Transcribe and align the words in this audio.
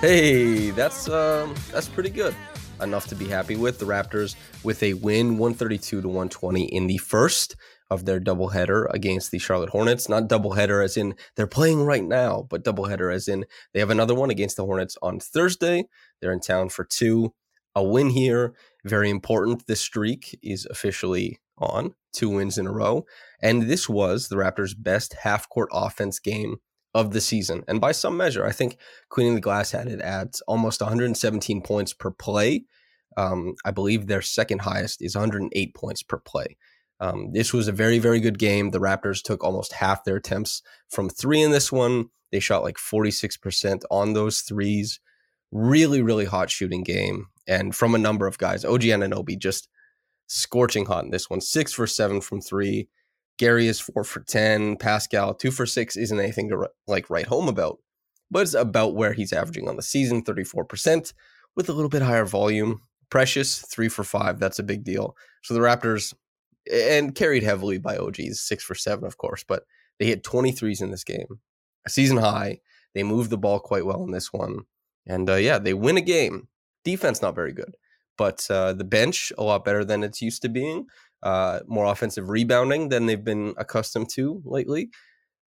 Hey, 0.00 0.70
that's 0.70 1.10
um, 1.10 1.54
that's 1.70 1.86
pretty 1.86 2.08
good. 2.08 2.34
Enough 2.80 3.06
to 3.08 3.14
be 3.14 3.26
happy 3.26 3.56
with 3.56 3.78
the 3.78 3.84
Raptors 3.84 4.34
with 4.64 4.82
a 4.82 4.94
win, 4.94 5.36
132 5.36 6.00
to 6.00 6.08
120 6.08 6.64
in 6.64 6.86
the 6.86 6.96
first 6.96 7.54
of 7.90 8.06
their 8.06 8.18
doubleheader 8.18 8.86
against 8.94 9.30
the 9.30 9.38
Charlotte 9.38 9.68
Hornets. 9.68 10.08
Not 10.08 10.26
doubleheader 10.26 10.82
as 10.82 10.96
in 10.96 11.16
they're 11.36 11.46
playing 11.46 11.82
right 11.82 12.02
now, 12.02 12.46
but 12.48 12.64
doubleheader 12.64 13.14
as 13.14 13.28
in 13.28 13.44
they 13.74 13.80
have 13.80 13.90
another 13.90 14.14
one 14.14 14.30
against 14.30 14.56
the 14.56 14.64
Hornets 14.64 14.96
on 15.02 15.20
Thursday. 15.20 15.84
They're 16.22 16.32
in 16.32 16.40
town 16.40 16.70
for 16.70 16.84
two. 16.84 17.34
A 17.74 17.84
win 17.84 18.08
here, 18.08 18.54
very 18.86 19.10
important. 19.10 19.66
This 19.66 19.82
streak 19.82 20.38
is 20.42 20.66
officially 20.70 21.40
on, 21.58 21.94
two 22.14 22.30
wins 22.30 22.56
in 22.56 22.66
a 22.66 22.72
row. 22.72 23.04
And 23.42 23.64
this 23.64 23.86
was 23.86 24.28
the 24.28 24.36
Raptors' 24.36 24.74
best 24.76 25.12
half 25.12 25.46
court 25.50 25.68
offense 25.74 26.18
game 26.20 26.56
of 26.94 27.12
the 27.12 27.20
season. 27.20 27.64
And 27.68 27.80
by 27.80 27.92
some 27.92 28.16
measure, 28.16 28.44
I 28.44 28.52
think 28.52 28.76
Cleaning 29.08 29.34
the 29.34 29.40
Glass 29.40 29.70
had 29.70 29.88
it 29.88 30.00
at 30.00 30.40
almost 30.46 30.80
117 30.80 31.62
points 31.62 31.92
per 31.92 32.10
play. 32.10 32.64
Um, 33.16 33.54
I 33.64 33.70
believe 33.70 34.06
their 34.06 34.22
second 34.22 34.60
highest 34.62 35.02
is 35.02 35.14
108 35.14 35.74
points 35.74 36.02
per 36.02 36.18
play. 36.18 36.56
Um, 37.00 37.32
this 37.32 37.52
was 37.52 37.66
a 37.66 37.72
very, 37.72 37.98
very 37.98 38.20
good 38.20 38.38
game. 38.38 38.70
The 38.70 38.80
Raptors 38.80 39.22
took 39.22 39.42
almost 39.42 39.72
half 39.74 40.04
their 40.04 40.16
attempts 40.16 40.62
from 40.88 41.08
three 41.08 41.42
in 41.42 41.50
this 41.50 41.72
one. 41.72 42.10
They 42.30 42.40
shot 42.40 42.62
like 42.62 42.76
46% 42.76 43.82
on 43.90 44.12
those 44.12 44.42
threes. 44.42 45.00
Really, 45.50 46.02
really 46.02 46.26
hot 46.26 46.50
shooting 46.50 46.82
game. 46.82 47.26
And 47.48 47.74
from 47.74 47.94
a 47.94 47.98
number 47.98 48.26
of 48.26 48.38
guys, 48.38 48.64
OG 48.64 48.82
Anunoby 48.82 49.38
just 49.38 49.68
scorching 50.26 50.86
hot 50.86 51.04
in 51.04 51.10
this 51.10 51.28
one. 51.28 51.40
Six 51.40 51.72
for 51.72 51.86
seven 51.86 52.20
from 52.20 52.40
three. 52.40 52.88
Gary 53.40 53.68
is 53.68 53.80
four 53.80 54.04
for 54.04 54.20
10. 54.20 54.76
Pascal, 54.76 55.32
two 55.32 55.50
for 55.50 55.64
six 55.64 55.96
isn't 55.96 56.20
anything 56.20 56.50
to 56.50 56.68
like 56.86 57.08
write 57.08 57.26
home 57.26 57.48
about, 57.48 57.78
but 58.30 58.40
it's 58.40 58.52
about 58.52 58.94
where 58.94 59.14
he's 59.14 59.32
averaging 59.32 59.66
on 59.66 59.76
the 59.76 59.82
season 59.82 60.22
34% 60.22 61.14
with 61.56 61.70
a 61.70 61.72
little 61.72 61.88
bit 61.88 62.02
higher 62.02 62.26
volume. 62.26 62.82
Precious, 63.08 63.60
three 63.60 63.88
for 63.88 64.04
five. 64.04 64.38
That's 64.38 64.58
a 64.58 64.62
big 64.62 64.84
deal. 64.84 65.16
So 65.42 65.54
the 65.54 65.60
Raptors, 65.60 66.12
and 66.70 67.14
carried 67.14 67.42
heavily 67.42 67.78
by 67.78 67.96
OGs, 67.96 68.42
six 68.42 68.62
for 68.62 68.74
seven, 68.74 69.06
of 69.06 69.16
course, 69.16 69.42
but 69.42 69.62
they 69.98 70.04
hit 70.04 70.22
23s 70.22 70.82
in 70.82 70.90
this 70.90 71.02
game, 71.02 71.40
a 71.86 71.90
season 71.90 72.18
high. 72.18 72.58
They 72.94 73.04
moved 73.04 73.30
the 73.30 73.38
ball 73.38 73.58
quite 73.58 73.86
well 73.86 74.04
in 74.04 74.10
this 74.10 74.34
one. 74.34 74.64
And 75.06 75.30
uh, 75.30 75.36
yeah, 75.36 75.58
they 75.58 75.72
win 75.72 75.96
a 75.96 76.02
game. 76.02 76.48
Defense, 76.84 77.22
not 77.22 77.34
very 77.34 77.54
good, 77.54 77.74
but 78.18 78.46
uh, 78.50 78.74
the 78.74 78.84
bench, 78.84 79.32
a 79.38 79.42
lot 79.42 79.64
better 79.64 79.82
than 79.82 80.04
it's 80.04 80.20
used 80.20 80.42
to 80.42 80.50
being 80.50 80.88
uh, 81.22 81.60
more 81.66 81.86
offensive 81.86 82.28
rebounding 82.28 82.88
than 82.88 83.06
they've 83.06 83.24
been 83.24 83.54
accustomed 83.58 84.08
to 84.10 84.42
lately. 84.44 84.90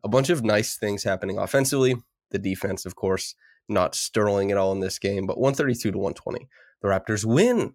A 0.04 0.10
bunch 0.10 0.30
of 0.30 0.44
nice 0.44 0.78
things 0.78 1.04
happening 1.04 1.38
offensively. 1.38 1.96
The 2.32 2.40
defense, 2.40 2.86
of 2.86 2.96
course, 2.96 3.36
not 3.70 3.96
sterling 3.96 4.52
at 4.52 4.58
all 4.58 4.72
in 4.72 4.80
this 4.80 5.00
game, 5.00 5.26
but 5.26 5.40
132 5.40 5.92
to 5.92 5.98
120. 5.98 6.48
The 6.82 6.88
Raptors 6.88 7.26
win. 7.26 7.74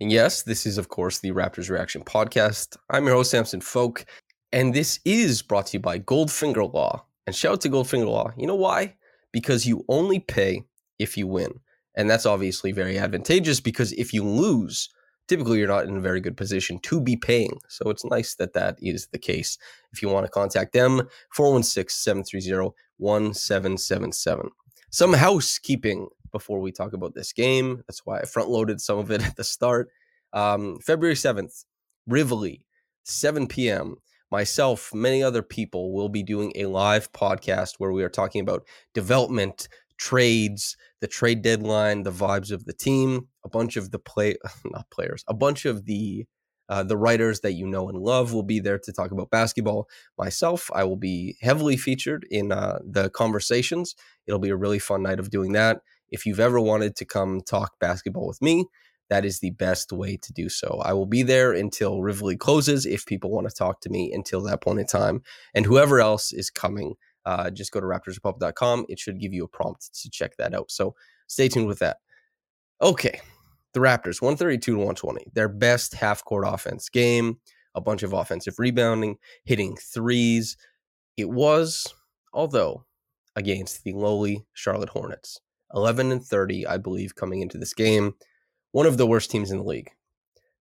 And 0.00 0.12
yes, 0.12 0.42
this 0.42 0.66
is, 0.66 0.78
of 0.78 0.88
course, 0.88 1.18
the 1.18 1.32
Raptors 1.32 1.70
Reaction 1.70 2.02
Podcast. 2.02 2.76
I'm 2.90 3.06
your 3.06 3.14
host, 3.14 3.30
Samson 3.30 3.60
Folk, 3.60 4.04
and 4.52 4.74
this 4.74 5.00
is 5.04 5.42
brought 5.42 5.66
to 5.66 5.76
you 5.76 5.80
by 5.80 5.98
Goldfinger 5.98 6.72
Law. 6.72 7.04
And 7.26 7.34
shout 7.34 7.54
out 7.54 7.60
to 7.62 7.68
Goldfinger 7.68 8.06
Law. 8.06 8.32
You 8.36 8.46
know 8.46 8.54
why? 8.54 8.94
Because 9.32 9.66
you 9.66 9.84
only 9.88 10.20
pay 10.20 10.62
if 10.98 11.16
you 11.16 11.26
win. 11.26 11.60
And 11.96 12.08
that's 12.08 12.26
obviously 12.26 12.72
very 12.72 12.98
advantageous 12.98 13.60
because 13.60 13.92
if 13.92 14.12
you 14.12 14.22
lose, 14.22 14.88
typically 15.28 15.58
you're 15.58 15.68
not 15.68 15.86
in 15.86 15.96
a 15.96 16.00
very 16.00 16.20
good 16.20 16.36
position 16.36 16.78
to 16.80 17.00
be 17.00 17.16
paying. 17.16 17.58
So 17.68 17.90
it's 17.90 18.04
nice 18.04 18.34
that 18.36 18.52
that 18.54 18.78
is 18.80 19.08
the 19.08 19.18
case. 19.18 19.58
If 19.92 20.02
you 20.02 20.08
want 20.08 20.26
to 20.26 20.32
contact 20.32 20.72
them, 20.72 21.08
416 21.32 21.88
730 21.90 22.74
1777. 22.98 24.50
Some 24.90 25.12
housekeeping 25.12 26.08
before 26.32 26.60
we 26.60 26.72
talk 26.72 26.92
about 26.92 27.14
this 27.14 27.32
game. 27.32 27.82
That's 27.86 28.04
why 28.04 28.20
I 28.20 28.24
front 28.24 28.50
loaded 28.50 28.80
some 28.80 28.98
of 28.98 29.10
it 29.10 29.22
at 29.26 29.36
the 29.36 29.44
start. 29.44 29.88
Um, 30.32 30.78
February 30.80 31.14
7th, 31.14 31.64
Rivoli, 32.06 32.64
7 33.04 33.46
p.m. 33.46 33.96
Myself, 34.30 34.92
many 34.92 35.22
other 35.22 35.42
people 35.42 35.92
will 35.92 36.08
be 36.08 36.22
doing 36.22 36.52
a 36.56 36.66
live 36.66 37.12
podcast 37.12 37.74
where 37.78 37.92
we 37.92 38.02
are 38.02 38.08
talking 38.08 38.40
about 38.40 38.66
development, 38.92 39.68
trades, 39.98 40.76
the 41.00 41.06
trade 41.06 41.42
deadline, 41.42 42.02
the 42.02 42.10
vibes 42.10 42.50
of 42.50 42.64
the 42.64 42.72
team, 42.72 43.28
a 43.44 43.48
bunch 43.48 43.76
of 43.76 43.90
the 43.90 43.98
play, 43.98 44.36
not 44.64 44.90
players, 44.90 45.24
a 45.28 45.34
bunch 45.34 45.64
of 45.64 45.84
the 45.84 46.26
uh, 46.68 46.82
the 46.82 46.96
writers 46.96 47.40
that 47.40 47.52
you 47.52 47.66
know 47.66 47.88
and 47.88 47.98
love 47.98 48.32
will 48.32 48.42
be 48.42 48.58
there 48.58 48.78
to 48.78 48.92
talk 48.92 49.12
about 49.12 49.30
basketball. 49.30 49.88
Myself, 50.18 50.68
I 50.74 50.82
will 50.82 50.96
be 50.96 51.36
heavily 51.40 51.76
featured 51.76 52.26
in 52.28 52.50
uh, 52.50 52.80
the 52.84 53.08
conversations. 53.10 53.94
It'll 54.26 54.40
be 54.40 54.50
a 54.50 54.56
really 54.56 54.80
fun 54.80 55.02
night 55.04 55.20
of 55.20 55.30
doing 55.30 55.52
that. 55.52 55.82
If 56.10 56.26
you've 56.26 56.40
ever 56.40 56.60
wanted 56.60 56.96
to 56.96 57.04
come 57.04 57.40
talk 57.40 57.78
basketball 57.78 58.26
with 58.26 58.42
me, 58.42 58.66
that 59.08 59.24
is 59.24 59.38
the 59.38 59.50
best 59.50 59.92
way 59.92 60.16
to 60.16 60.32
do 60.32 60.48
so. 60.48 60.80
I 60.84 60.92
will 60.92 61.06
be 61.06 61.22
there 61.22 61.52
until 61.52 62.02
Rivoli 62.02 62.36
closes 62.36 62.86
if 62.86 63.06
people 63.06 63.30
want 63.30 63.48
to 63.48 63.54
talk 63.54 63.80
to 63.82 63.88
me 63.88 64.12
until 64.12 64.42
that 64.42 64.60
point 64.60 64.80
in 64.80 64.86
time. 64.86 65.22
And 65.54 65.66
whoever 65.66 66.00
else 66.00 66.32
is 66.32 66.50
coming, 66.50 66.94
uh, 67.26 67.50
just 67.50 67.72
go 67.72 67.80
to 67.80 67.86
raptorsrepublic.com. 67.86 68.86
It 68.88 68.98
should 68.98 69.20
give 69.20 69.34
you 69.34 69.44
a 69.44 69.48
prompt 69.48 69.92
to 70.00 70.10
check 70.10 70.36
that 70.38 70.54
out. 70.54 70.70
So 70.70 70.94
stay 71.26 71.48
tuned 71.48 71.66
with 71.66 71.80
that. 71.80 71.98
Okay, 72.80 73.20
the 73.74 73.80
Raptors, 73.80 74.22
132 74.22 74.72
to 74.72 74.78
120, 74.78 75.26
their 75.34 75.48
best 75.48 75.94
half 75.94 76.24
court 76.24 76.44
offense 76.46 76.88
game, 76.88 77.38
a 77.74 77.80
bunch 77.80 78.02
of 78.02 78.12
offensive 78.12 78.58
rebounding, 78.58 79.16
hitting 79.44 79.76
threes. 79.76 80.56
It 81.16 81.28
was, 81.28 81.92
although 82.32 82.84
against 83.34 83.82
the 83.84 83.92
lowly 83.92 84.46
Charlotte 84.54 84.90
Hornets, 84.90 85.40
11 85.74 86.12
and 86.12 86.24
30, 86.24 86.66
I 86.66 86.76
believe, 86.76 87.16
coming 87.16 87.42
into 87.42 87.58
this 87.58 87.74
game, 87.74 88.14
one 88.70 88.86
of 88.86 88.98
the 88.98 89.06
worst 89.06 89.30
teams 89.30 89.50
in 89.50 89.58
the 89.58 89.64
league. 89.64 89.90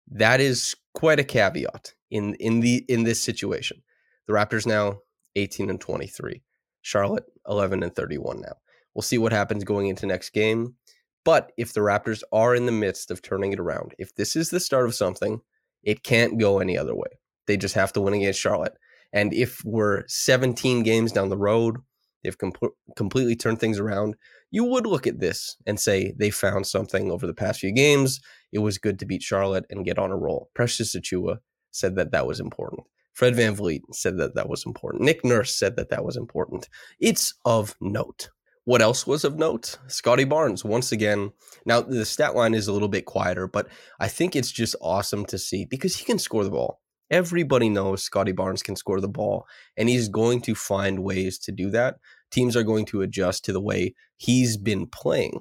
That 0.08 0.42
is 0.42 0.76
quite 0.94 1.20
a 1.20 1.24
caveat 1.24 1.94
in 2.10 2.36
in 2.36 2.62
the 2.62 2.86
in 2.88 3.04
this 3.04 3.22
situation. 3.22 3.84
The 4.28 4.34
Raptors 4.34 4.66
now 4.66 5.00
18 5.36 5.70
and 5.70 5.82
23. 5.82 6.42
Charlotte 6.86 7.26
11 7.48 7.82
and 7.82 7.96
31 7.96 8.42
now. 8.42 8.54
We'll 8.94 9.02
see 9.02 9.18
what 9.18 9.32
happens 9.32 9.64
going 9.64 9.88
into 9.88 10.06
next 10.06 10.30
game. 10.30 10.76
But 11.24 11.52
if 11.58 11.74
the 11.74 11.82
Raptors 11.82 12.22
are 12.32 12.54
in 12.54 12.68
the 12.68 12.72
midst 12.72 13.10
of 13.10 13.24
turning 13.24 13.52
it 13.52 13.60
around, 13.60 13.96
if 13.98 14.14
this 14.14 14.36
is 14.36 14.52
the 14.52 14.60
start 14.60 14.86
of 14.86 14.94
something, 14.94 15.42
it 15.82 16.04
can't 16.04 16.40
go 16.40 16.60
any 16.60 16.78
other 16.78 16.96
way. 16.96 17.08
They 17.48 17.58
just 17.58 17.74
have 17.74 17.92
to 17.94 18.02
win 18.02 18.14
against 18.14 18.40
Charlotte. 18.40 18.78
And 19.12 19.34
if 19.34 19.66
we're 19.66 20.04
17 20.08 20.84
games 20.84 21.12
down 21.12 21.30
the 21.30 21.38
road, 21.38 21.78
they've 22.24 22.38
com- 22.38 22.52
completely 22.96 23.36
turned 23.36 23.60
things 23.60 23.80
around, 23.80 24.16
you 24.52 24.64
would 24.64 24.86
look 24.86 25.08
at 25.08 25.20
this 25.20 25.58
and 25.66 25.80
say 25.80 26.14
they 26.16 26.30
found 26.30 26.68
something 26.68 27.10
over 27.10 27.26
the 27.26 27.34
past 27.34 27.62
few 27.62 27.72
games. 27.72 28.22
It 28.52 28.60
was 28.60 28.78
good 28.78 29.00
to 29.00 29.08
beat 29.08 29.24
Charlotte 29.24 29.66
and 29.72 29.86
get 29.86 29.98
on 29.98 30.12
a 30.12 30.18
roll. 30.18 30.52
Precious 30.54 30.96
Achiuwa 30.96 31.40
said 31.72 31.96
that 31.96 32.12
that 32.12 32.28
was 32.28 32.40
important. 32.40 32.84
Fred 33.16 33.34
Van 33.34 33.56
VanVleet 33.56 33.82
said 33.94 34.18
that 34.18 34.36
that 34.36 34.50
was 34.50 34.66
important. 34.66 35.04
Nick 35.04 35.24
Nurse 35.24 35.56
said 35.56 35.78
that 35.78 35.90
that 35.90 36.04
was 36.04 36.18
important. 36.18 36.68
It's 37.00 37.34
of 37.46 37.74
note. 37.80 38.30
What 38.66 38.82
else 38.82 39.08
was 39.08 39.24
of 39.24 39.38
note? 39.38 39.80
Scottie 39.88 40.26
Barnes, 40.26 40.66
once 40.66 40.92
again. 40.92 41.32
Now, 41.66 41.80
the 41.80 42.04
stat 42.04 42.36
line 42.36 42.54
is 42.54 42.68
a 42.68 42.74
little 42.74 42.90
bit 42.90 43.06
quieter, 43.06 43.48
but 43.48 43.70
I 44.02 44.10
think 44.10 44.36
it's 44.36 44.52
just 44.52 44.76
awesome 44.82 45.26
to 45.28 45.38
see 45.38 45.66
because 45.66 45.96
he 45.96 46.04
can 46.04 46.20
score 46.20 46.44
the 46.44 46.52
ball. 46.52 46.82
Everybody 47.10 47.70
knows 47.70 48.04
Scottie 48.04 48.34
Barnes 48.34 48.64
can 48.64 48.76
score 48.76 49.00
the 49.00 49.08
ball, 49.08 49.46
and 49.78 49.88
he's 49.88 50.10
going 50.10 50.42
to 50.42 50.56
find 50.56 51.00
ways 51.00 51.40
to 51.40 51.54
do 51.54 51.70
that. 51.70 51.98
Teams 52.32 52.58
are 52.58 52.64
going 52.64 52.86
to 52.88 53.02
adjust 53.02 53.46
to 53.46 53.54
the 53.54 53.62
way 53.62 53.96
he's 54.18 54.58
been 54.58 54.88
playing. 54.88 55.40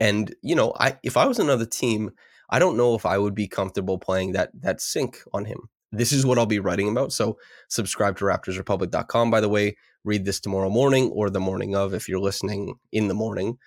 And, 0.00 0.34
you 0.42 0.56
know, 0.56 0.72
I 0.80 0.96
if 1.04 1.16
I 1.16 1.26
was 1.26 1.38
another 1.38 1.66
team, 1.66 2.10
I 2.50 2.58
don't 2.58 2.76
know 2.76 2.96
if 2.96 3.06
I 3.06 3.16
would 3.18 3.34
be 3.34 3.46
comfortable 3.46 3.98
playing 3.98 4.32
that 4.32 4.50
that 4.62 4.80
sink 4.80 5.20
on 5.32 5.44
him 5.44 5.68
This 5.96 6.12
is 6.12 6.24
what 6.24 6.38
I'll 6.38 6.46
be 6.46 6.58
writing 6.58 6.88
about. 6.88 7.12
So 7.12 7.38
subscribe 7.68 8.16
to 8.18 8.24
raptorsrepublic.com, 8.24 9.30
by 9.30 9.40
the 9.40 9.48
way. 9.48 9.76
Read 10.04 10.24
this 10.24 10.40
tomorrow 10.40 10.70
morning 10.70 11.10
or 11.10 11.30
the 11.30 11.40
morning 11.40 11.74
of 11.74 11.94
if 11.94 12.08
you're 12.08 12.20
listening 12.20 12.76
in 12.92 13.08
the 13.08 13.14
morning. 13.14 13.58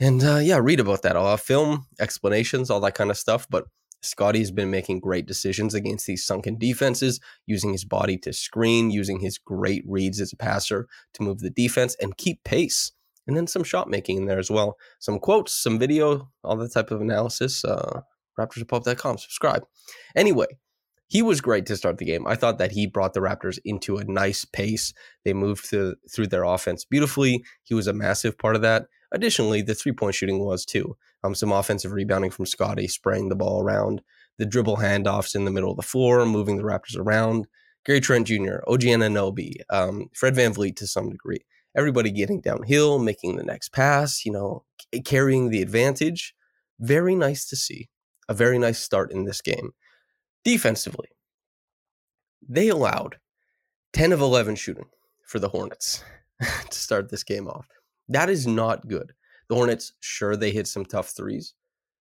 And 0.00 0.22
uh, 0.24 0.38
yeah, 0.38 0.58
read 0.62 0.80
about 0.80 1.02
that. 1.02 1.16
I'll 1.16 1.30
have 1.30 1.40
film, 1.40 1.86
explanations, 2.00 2.70
all 2.70 2.80
that 2.80 2.94
kind 2.94 3.10
of 3.10 3.18
stuff. 3.18 3.46
But 3.50 3.66
Scotty's 4.00 4.50
been 4.50 4.70
making 4.70 5.00
great 5.00 5.26
decisions 5.26 5.74
against 5.74 6.06
these 6.06 6.24
sunken 6.24 6.56
defenses, 6.56 7.20
using 7.46 7.72
his 7.72 7.84
body 7.84 8.16
to 8.18 8.32
screen, 8.32 8.90
using 8.90 9.20
his 9.20 9.38
great 9.38 9.82
reads 9.86 10.20
as 10.20 10.32
a 10.32 10.36
passer 10.36 10.86
to 11.14 11.22
move 11.22 11.40
the 11.40 11.50
defense 11.50 11.96
and 12.00 12.16
keep 12.16 12.44
pace. 12.44 12.92
And 13.26 13.36
then 13.36 13.46
some 13.46 13.64
shot 13.64 13.90
making 13.90 14.16
in 14.16 14.26
there 14.26 14.38
as 14.38 14.50
well. 14.50 14.78
Some 15.00 15.18
quotes, 15.18 15.52
some 15.52 15.78
video, 15.78 16.30
all 16.44 16.56
that 16.56 16.72
type 16.72 16.90
of 16.90 17.00
analysis. 17.00 17.64
Uh, 17.64 18.02
RaptorsRepublic.com. 18.38 19.18
Subscribe. 19.18 19.64
Anyway, 20.16 20.46
he 21.08 21.22
was 21.22 21.40
great 21.40 21.66
to 21.66 21.76
start 21.76 21.98
the 21.98 22.04
game. 22.04 22.26
I 22.26 22.34
thought 22.34 22.58
that 22.58 22.72
he 22.72 22.86
brought 22.86 23.14
the 23.14 23.20
Raptors 23.20 23.58
into 23.64 23.96
a 23.96 24.04
nice 24.04 24.44
pace. 24.44 24.92
They 25.24 25.32
moved 25.32 25.64
through, 25.64 25.96
through 26.12 26.28
their 26.28 26.44
offense 26.44 26.84
beautifully. 26.84 27.42
He 27.62 27.74
was 27.74 27.86
a 27.86 27.94
massive 27.94 28.38
part 28.38 28.56
of 28.56 28.62
that. 28.62 28.86
Additionally, 29.10 29.62
the 29.62 29.74
three 29.74 29.92
point 29.92 30.14
shooting 30.14 30.38
was 30.38 30.66
too. 30.66 30.96
Um, 31.24 31.34
some 31.34 31.50
offensive 31.50 31.92
rebounding 31.92 32.30
from 32.30 32.46
Scotty, 32.46 32.86
spraying 32.88 33.30
the 33.30 33.36
ball 33.36 33.62
around, 33.62 34.02
the 34.36 34.46
dribble 34.46 34.76
handoffs 34.76 35.34
in 35.34 35.46
the 35.46 35.50
middle 35.50 35.70
of 35.70 35.76
the 35.76 35.82
floor, 35.82 36.24
moving 36.26 36.58
the 36.58 36.62
Raptors 36.62 36.98
around. 36.98 37.48
Gary 37.86 38.00
Trent 38.00 38.26
Jr., 38.26 38.58
OG 38.66 38.82
Anunoby, 38.82 39.54
um, 39.70 40.10
Fred 40.14 40.34
Van 40.34 40.52
VanVleet 40.52 40.76
to 40.76 40.86
some 40.86 41.08
degree. 41.08 41.40
Everybody 41.74 42.10
getting 42.10 42.42
downhill, 42.42 42.98
making 42.98 43.36
the 43.36 43.44
next 43.44 43.72
pass, 43.72 44.26
you 44.26 44.32
know, 44.32 44.64
carrying 45.04 45.48
the 45.48 45.62
advantage. 45.62 46.34
Very 46.78 47.14
nice 47.14 47.46
to 47.46 47.56
see. 47.56 47.88
A 48.28 48.34
very 48.34 48.58
nice 48.58 48.78
start 48.78 49.10
in 49.10 49.24
this 49.24 49.40
game. 49.40 49.70
Defensively, 50.44 51.08
they 52.48 52.68
allowed 52.68 53.18
10 53.92 54.12
of 54.12 54.20
11 54.20 54.56
shooting 54.56 54.86
for 55.26 55.38
the 55.38 55.48
Hornets 55.48 56.02
to 56.40 56.78
start 56.78 57.10
this 57.10 57.24
game 57.24 57.48
off. 57.48 57.66
That 58.08 58.30
is 58.30 58.46
not 58.46 58.88
good. 58.88 59.12
The 59.48 59.54
Hornets, 59.54 59.92
sure, 60.00 60.36
they 60.36 60.50
hit 60.50 60.66
some 60.66 60.84
tough 60.84 61.10
threes. 61.10 61.54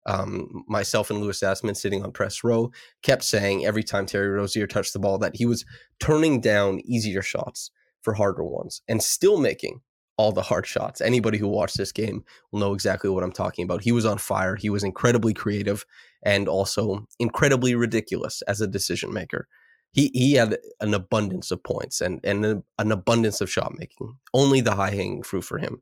Um, 0.07 0.63
myself 0.67 1.09
and 1.09 1.19
Lewis 1.19 1.39
Zatzman 1.39 1.75
sitting 1.75 2.03
on 2.03 2.11
press 2.11 2.43
row 2.43 2.71
kept 3.01 3.23
saying 3.23 3.65
every 3.65 3.83
time 3.83 4.05
Terry 4.05 4.29
Rozier 4.29 4.67
touched 4.67 4.93
the 4.93 4.99
ball 4.99 5.17
that 5.17 5.35
he 5.35 5.47
was 5.47 5.65
turning 5.99 6.41
down 6.41 6.79
easier 6.85 7.23
shots 7.23 7.71
for 8.03 8.13
harder 8.13 8.43
ones 8.43 8.81
and 8.87 9.01
still 9.01 9.39
making 9.39 9.81
all 10.17 10.31
the 10.31 10.41
hard 10.41 10.65
shots. 10.65 11.01
Anybody 11.01 11.37
who 11.37 11.47
watched 11.47 11.77
this 11.77 11.91
game 11.91 12.23
will 12.51 12.59
know 12.59 12.73
exactly 12.73 13.09
what 13.09 13.23
I'm 13.23 13.31
talking 13.31 13.63
about. 13.63 13.83
He 13.83 13.91
was 13.91 14.05
on 14.05 14.17
fire. 14.17 14.55
He 14.55 14.69
was 14.69 14.83
incredibly 14.83 15.33
creative 15.33 15.85
and 16.23 16.47
also 16.47 17.05
incredibly 17.19 17.75
ridiculous 17.75 18.41
as 18.43 18.61
a 18.61 18.67
decision 18.67 19.13
maker. 19.13 19.47
He 19.91 20.11
he 20.13 20.33
had 20.33 20.57
an 20.81 20.93
abundance 20.93 21.51
of 21.51 21.63
points 21.63 22.01
and 22.01 22.19
and 22.23 22.45
an 22.79 22.91
abundance 22.91 23.41
of 23.41 23.49
shot 23.49 23.73
making. 23.77 24.15
Only 24.33 24.61
the 24.61 24.75
high 24.75 24.91
hanging 24.91 25.23
fruit 25.23 25.43
for 25.43 25.57
him. 25.57 25.81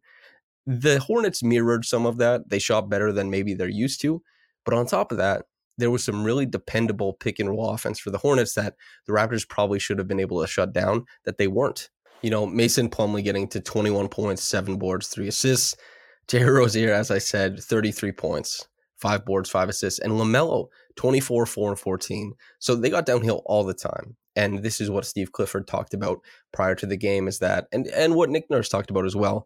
The 0.65 0.99
Hornets 0.99 1.43
mirrored 1.43 1.85
some 1.85 2.05
of 2.05 2.17
that. 2.17 2.49
They 2.49 2.59
shot 2.59 2.89
better 2.89 3.11
than 3.11 3.29
maybe 3.29 3.53
they're 3.53 3.67
used 3.67 4.01
to, 4.01 4.21
but 4.65 4.73
on 4.73 4.85
top 4.85 5.11
of 5.11 5.17
that, 5.17 5.45
there 5.77 5.91
was 5.91 6.03
some 6.03 6.23
really 6.23 6.45
dependable 6.45 7.13
pick 7.13 7.39
and 7.39 7.49
roll 7.49 7.71
offense 7.71 7.99
for 7.99 8.11
the 8.11 8.19
Hornets 8.19 8.53
that 8.53 8.75
the 9.07 9.13
Raptors 9.13 9.47
probably 9.47 9.79
should 9.79 9.97
have 9.97 10.07
been 10.07 10.19
able 10.19 10.41
to 10.41 10.47
shut 10.47 10.71
down 10.71 11.05
that 11.25 11.37
they 11.37 11.47
weren't 11.47 11.89
you 12.23 12.29
know, 12.29 12.45
Mason 12.45 12.89
Plumlee 12.89 13.23
getting 13.23 13.47
to 13.49 13.59
21 13.59 14.07
points, 14.07 14.43
seven 14.43 14.77
boards, 14.77 15.07
three 15.07 15.27
assists. 15.27 15.75
Terry 16.27 16.49
Rozier, 16.49 16.93
as 16.93 17.11
I 17.11 17.17
said, 17.17 17.59
33 17.61 18.13
points, 18.13 18.65
five 18.95 19.25
boards, 19.25 19.49
five 19.49 19.67
assists. 19.67 19.99
And 19.99 20.13
LaMelo, 20.13 20.67
24, 20.95 21.45
4, 21.45 21.69
and 21.71 21.79
14. 21.79 22.33
So 22.59 22.75
they 22.75 22.89
got 22.89 23.05
downhill 23.05 23.41
all 23.45 23.65
the 23.65 23.73
time. 23.73 24.15
And 24.35 24.63
this 24.63 24.79
is 24.79 24.89
what 24.89 25.05
Steve 25.05 25.33
Clifford 25.33 25.67
talked 25.67 25.93
about 25.93 26.21
prior 26.53 26.75
to 26.75 26.85
the 26.85 26.95
game 26.95 27.27
is 27.27 27.39
that, 27.39 27.67
and, 27.73 27.87
and 27.87 28.15
what 28.15 28.29
Nick 28.29 28.49
Nurse 28.49 28.69
talked 28.69 28.89
about 28.89 29.05
as 29.05 29.15
well. 29.15 29.45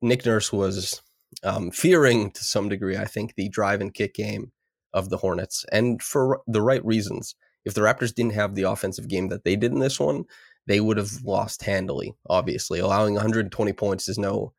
Nick 0.00 0.24
Nurse 0.24 0.50
was 0.50 1.02
um, 1.44 1.70
fearing 1.70 2.30
to 2.30 2.42
some 2.42 2.68
degree, 2.68 2.96
I 2.96 3.04
think, 3.04 3.34
the 3.34 3.48
drive 3.48 3.80
and 3.80 3.92
kick 3.92 4.14
game 4.14 4.52
of 4.92 5.10
the 5.10 5.18
Hornets, 5.18 5.64
and 5.70 6.02
for 6.02 6.40
the 6.46 6.62
right 6.62 6.84
reasons. 6.84 7.34
If 7.64 7.74
the 7.74 7.82
Raptors 7.82 8.14
didn't 8.14 8.32
have 8.32 8.54
the 8.54 8.62
offensive 8.62 9.08
game 9.08 9.28
that 9.28 9.44
they 9.44 9.54
did 9.54 9.72
in 9.72 9.78
this 9.80 10.00
one, 10.00 10.24
they 10.68 10.80
would 10.80 10.98
have 10.98 11.24
lost 11.24 11.62
handily. 11.62 12.14
Obviously, 12.28 12.78
allowing 12.78 13.14
120 13.14 13.72
points 13.72 14.08
is 14.08 14.18
no. 14.18 14.52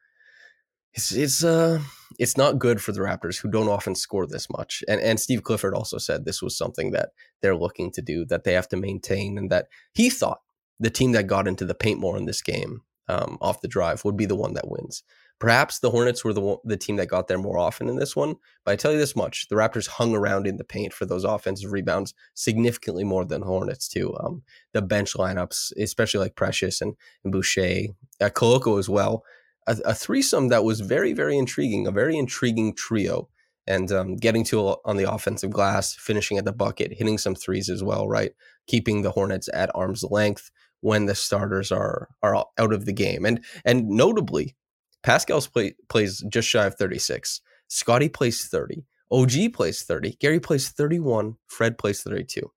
It's 0.94 1.12
it's 1.12 1.44
uh 1.44 1.80
it's 2.18 2.36
not 2.36 2.58
good 2.58 2.82
for 2.82 2.92
the 2.92 3.02
Raptors 3.02 3.40
who 3.40 3.48
don't 3.48 3.70
often 3.70 3.94
score 3.94 4.26
this 4.26 4.48
much. 4.50 4.84
And 4.88 5.00
and 5.00 5.20
Steve 5.20 5.44
Clifford 5.44 5.76
also 5.76 6.00
said 6.00 6.26
this 6.26 6.42
was 6.42 6.58
something 6.58 6.92
that 6.92 7.10
they're 7.42 7.56
looking 7.56 7.92
to 7.92 8.02
do 8.02 8.26
that 8.26 8.44
they 8.44 8.54
have 8.54 8.68
to 8.70 8.76
maintain 8.76 9.38
and 9.38 9.52
that 9.52 9.68
he 9.94 10.10
thought 10.10 10.40
the 10.80 10.90
team 10.90 11.12
that 11.12 11.28
got 11.28 11.48
into 11.48 11.64
the 11.64 11.76
paint 11.76 12.00
more 12.00 12.18
in 12.18 12.26
this 12.26 12.42
game 12.42 12.82
um, 13.08 13.38
off 13.40 13.62
the 13.62 13.68
drive 13.68 14.04
would 14.04 14.18
be 14.18 14.26
the 14.26 14.36
one 14.36 14.56
that 14.56 14.68
wins. 14.68 15.04
Perhaps 15.40 15.80
the 15.80 15.90
Hornets 15.90 16.26
were 16.26 16.34
the 16.34 16.58
the 16.66 16.76
team 16.76 16.98
that 16.98 17.08
got 17.08 17.30
there 17.30 17.38
more 17.38 17.58
often 17.58 17.88
in 17.88 17.96
this 17.96 18.14
one, 18.14 18.36
but 18.66 18.74
I 18.74 18.76
tell 18.76 18.92
you 18.92 18.98
this 18.98 19.16
much: 19.16 19.48
the 19.48 19.56
Raptors 19.56 19.88
hung 19.88 20.14
around 20.14 20.46
in 20.46 20.58
the 20.58 20.66
paint 20.66 20.92
for 20.92 21.06
those 21.06 21.24
offensive 21.24 21.72
rebounds 21.72 22.14
significantly 22.34 23.06
more 23.06 23.24
than 23.24 23.42
Hornets 23.42 23.88
too. 23.88 24.14
Um, 24.20 24.44
the 24.74 24.82
bench 24.82 25.14
lineups, 25.14 25.72
especially 25.82 26.20
like 26.20 26.36
Precious 26.36 26.82
and, 26.82 26.96
and 27.24 27.32
Boucher, 27.32 27.88
uh, 28.20 28.30
Koloko 28.30 28.78
as 28.78 28.90
well, 28.90 29.24
a, 29.66 29.78
a, 29.86 29.94
threesome 29.94 30.50
that 30.50 30.66
was 30.66 30.82
very 30.82 31.14
very 31.14 31.38
intriguing, 31.38 31.88
a 31.88 31.92
very 31.92 32.18
intriguing 32.18 32.76
trio, 32.76 33.30
and 33.66 33.94
um, 33.94 34.18
getting 34.18 34.44
to 34.46 34.76
on 34.84 34.98
the 34.98 35.10
offensive 35.10 35.52
glass, 35.52 35.96
finishing 35.96 36.38
at 36.38 36.44
the 36.44 36.52
bucket, 36.52 36.92
hitting 36.98 37.18
some 37.18 37.36
threes 37.36 37.70
as 37.70 37.82
well, 37.82 38.10
right? 38.10 38.34
Keeping 38.68 39.04
the 39.04 39.12
Hornets 39.12 39.48
at 39.54 39.72
arm's 39.74 40.04
length 40.04 40.52
when 40.82 41.06
the 41.06 41.16
starters 41.16 41.72
are 41.72 42.10
are 42.22 42.36
out 42.36 42.74
of 42.74 42.86
the 42.86 42.94
game, 42.94 43.26
and 43.26 43.42
and 43.64 43.88
notably 43.88 44.58
Pascal's 45.04 45.48
play, 45.48 45.75
plays 45.88 46.24
just 46.30 46.48
shy 46.48 46.66
of 46.66 46.75
36. 46.75 47.42
Scotty 47.68 48.10
plays 48.10 48.48
30. 48.48 48.86
OG 49.12 49.54
plays 49.54 49.84
30. 49.84 50.18
Gary 50.19 50.40
plays 50.40 50.69
31. 50.69 51.36
Fred 51.48 51.78
plays 51.78 52.04
32. 52.04 52.51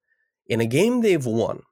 In 0.46 0.60
a 0.60 0.66
game 0.66 1.00
they've 1.00 1.24
won, 1.24 1.62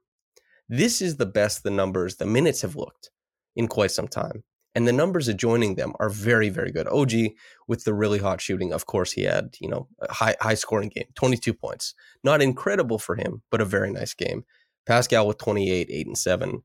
this 0.69 1.02
is 1.02 1.17
the 1.17 1.26
best 1.26 1.62
the 1.62 1.70
numbers, 1.70 2.17
the 2.17 2.26
minutes 2.26 2.62
have 2.62 2.76
looked 2.76 3.11
in 3.56 3.67
quite 3.67 3.90
some 3.90 4.08
time. 4.08 4.44
And 4.75 4.87
the 4.87 4.93
numbers 4.93 5.26
adjoining 5.26 5.75
them 5.75 5.94
are 5.99 6.08
very, 6.08 6.49
very 6.49 6.70
good. 6.70 6.87
OG 6.87 7.32
with 7.66 7.82
the 7.84 7.93
really 7.93 8.20
hot 8.20 8.40
shooting, 8.40 8.73
of 8.73 8.87
course, 8.87 9.11
he 9.11 9.23
had, 9.25 9.56
you 9.61 9.69
know, 9.69 9.88
a 10.00 10.12
high 10.12 10.37
high 10.40 10.55
scoring 10.55 10.90
game, 10.94 11.06
22 11.16 11.52
points. 11.52 11.94
Not 12.23 12.40
incredible 12.40 13.00
for 13.00 13.16
him, 13.16 13.43
but 13.50 13.61
a 13.61 13.64
very 13.64 13.90
nice 13.90 14.14
game. 14.14 14.44
Pascal 14.87 15.26
with 15.26 15.38
28, 15.38 15.88
8 15.90 16.06
and 16.06 16.16
7. 16.16 16.62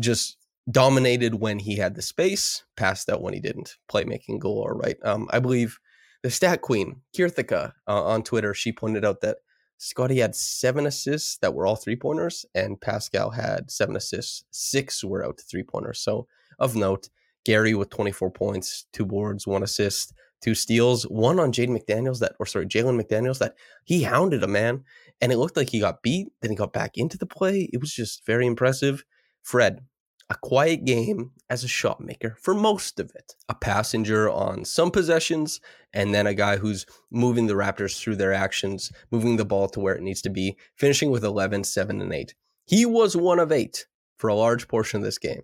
Just 0.00 0.36
dominated 0.70 1.34
when 1.36 1.58
he 1.58 1.76
had 1.76 1.94
the 1.94 2.02
space, 2.02 2.64
passed 2.76 3.08
out 3.08 3.22
when 3.22 3.34
he 3.34 3.40
didn't. 3.40 3.76
Playmaking 3.90 4.38
galore, 4.38 4.74
right? 4.74 4.96
Um, 5.02 5.28
I 5.30 5.38
believe 5.38 5.78
the 6.22 6.30
stat 6.30 6.62
queen, 6.62 7.02
Kirthika, 7.16 7.72
uh, 7.86 8.04
on 8.04 8.22
Twitter, 8.22 8.54
she 8.54 8.72
pointed 8.72 9.04
out 9.04 9.20
that 9.20 9.38
Scotty 9.76 10.20
had 10.20 10.34
seven 10.34 10.86
assists 10.86 11.36
that 11.38 11.52
were 11.52 11.66
all 11.66 11.76
three 11.76 11.96
pointers, 11.96 12.46
and 12.54 12.80
Pascal 12.80 13.30
had 13.30 13.70
seven 13.70 13.96
assists. 13.96 14.44
Six 14.50 15.04
were 15.04 15.24
out 15.24 15.36
to 15.38 15.44
three 15.44 15.62
pointers. 15.62 16.00
So, 16.00 16.26
of 16.58 16.76
note, 16.76 17.10
Gary 17.44 17.74
with 17.74 17.90
24 17.90 18.30
points, 18.30 18.86
two 18.92 19.04
boards, 19.04 19.46
one 19.46 19.62
assist, 19.62 20.14
two 20.40 20.54
steals, 20.54 21.02
one 21.04 21.38
on 21.38 21.52
Jaden 21.52 21.78
McDaniels 21.78 22.20
that, 22.20 22.34
or 22.38 22.46
sorry, 22.46 22.66
Jalen 22.66 23.02
McDaniels 23.02 23.38
that 23.38 23.56
he 23.84 24.02
hounded 24.02 24.42
a 24.42 24.48
man, 24.48 24.84
and 25.20 25.32
it 25.32 25.38
looked 25.38 25.56
like 25.56 25.68
he 25.68 25.80
got 25.80 26.02
beat. 26.02 26.28
Then 26.40 26.50
he 26.50 26.56
got 26.56 26.72
back 26.72 26.96
into 26.96 27.18
the 27.18 27.26
play. 27.26 27.68
It 27.72 27.80
was 27.80 27.92
just 27.92 28.24
very 28.24 28.46
impressive. 28.46 29.04
Fred, 29.42 29.80
a 30.30 30.34
quiet 30.36 30.84
game 30.84 31.32
as 31.50 31.64
a 31.64 31.68
shot 31.68 32.00
maker 32.00 32.36
for 32.40 32.54
most 32.54 32.98
of 32.98 33.12
it. 33.14 33.34
A 33.48 33.54
passenger 33.54 34.30
on 34.30 34.64
some 34.64 34.90
possessions, 34.90 35.60
and 35.92 36.14
then 36.14 36.26
a 36.26 36.34
guy 36.34 36.56
who's 36.56 36.86
moving 37.10 37.46
the 37.46 37.54
Raptors 37.54 37.98
through 37.98 38.16
their 38.16 38.32
actions, 38.32 38.90
moving 39.10 39.36
the 39.36 39.44
ball 39.44 39.68
to 39.68 39.80
where 39.80 39.94
it 39.94 40.02
needs 40.02 40.22
to 40.22 40.30
be, 40.30 40.56
finishing 40.76 41.10
with 41.10 41.24
11, 41.24 41.64
7, 41.64 42.00
and 42.00 42.12
8. 42.12 42.34
He 42.64 42.86
was 42.86 43.16
one 43.16 43.38
of 43.38 43.52
eight 43.52 43.86
for 44.16 44.28
a 44.28 44.34
large 44.34 44.68
portion 44.68 44.98
of 44.98 45.04
this 45.04 45.18
game. 45.18 45.42